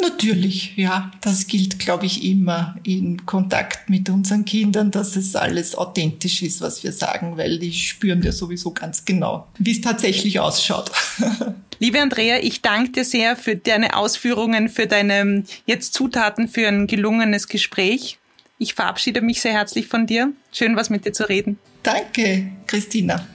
Natürlich, 0.00 0.76
ja. 0.76 1.10
Das 1.20 1.46
gilt, 1.46 1.78
glaube 1.78 2.06
ich, 2.06 2.24
immer 2.24 2.76
in 2.82 3.24
Kontakt 3.26 3.88
mit 3.88 4.08
unseren 4.08 4.44
Kindern, 4.44 4.90
dass 4.90 5.16
es 5.16 5.34
alles 5.36 5.74
authentisch 5.74 6.42
ist, 6.42 6.60
was 6.60 6.84
wir 6.84 6.92
sagen, 6.92 7.36
weil 7.36 7.58
die 7.58 7.72
spüren 7.72 8.22
ja 8.22 8.32
sowieso 8.32 8.72
ganz 8.72 9.04
genau, 9.04 9.46
wie 9.58 9.72
es 9.72 9.80
tatsächlich 9.80 10.40
ausschaut. 10.40 10.90
Liebe 11.78 12.00
Andrea, 12.00 12.38
ich 12.40 12.62
danke 12.62 12.92
dir 12.92 13.04
sehr 13.04 13.36
für 13.36 13.56
deine 13.56 13.96
Ausführungen, 13.96 14.68
für 14.68 14.86
deine 14.86 15.44
jetzt 15.66 15.94
Zutaten 15.94 16.48
für 16.48 16.66
ein 16.68 16.86
gelungenes 16.86 17.48
Gespräch. 17.48 18.18
Ich 18.58 18.74
verabschiede 18.74 19.20
mich 19.20 19.42
sehr 19.42 19.52
herzlich 19.52 19.86
von 19.86 20.06
dir. 20.06 20.32
Schön, 20.52 20.76
was 20.76 20.88
mit 20.88 21.04
dir 21.04 21.12
zu 21.12 21.28
reden. 21.28 21.58
Danke, 21.82 22.50
Christina. 22.66 23.26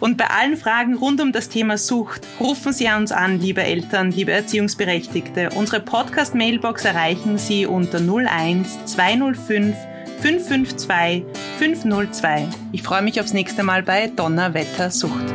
Und 0.00 0.16
bei 0.16 0.26
allen 0.26 0.56
Fragen 0.56 0.94
rund 0.94 1.20
um 1.20 1.32
das 1.32 1.48
Thema 1.48 1.78
Sucht 1.78 2.26
rufen 2.38 2.72
Sie 2.72 2.86
uns 2.86 3.12
an, 3.12 3.40
liebe 3.40 3.62
Eltern, 3.62 4.10
liebe 4.10 4.32
Erziehungsberechtigte. 4.32 5.50
Unsere 5.54 5.80
Podcast-Mailbox 5.80 6.84
erreichen 6.84 7.38
Sie 7.38 7.66
unter 7.66 7.98
01 8.00 8.86
205 8.86 9.76
552 10.20 11.24
502. 11.58 12.48
Ich 12.72 12.82
freue 12.82 13.02
mich 13.02 13.20
aufs 13.20 13.32
nächste 13.32 13.62
Mal 13.62 13.82
bei 13.82 14.08
Donnerwetter 14.08 14.90
Sucht. 14.90 15.34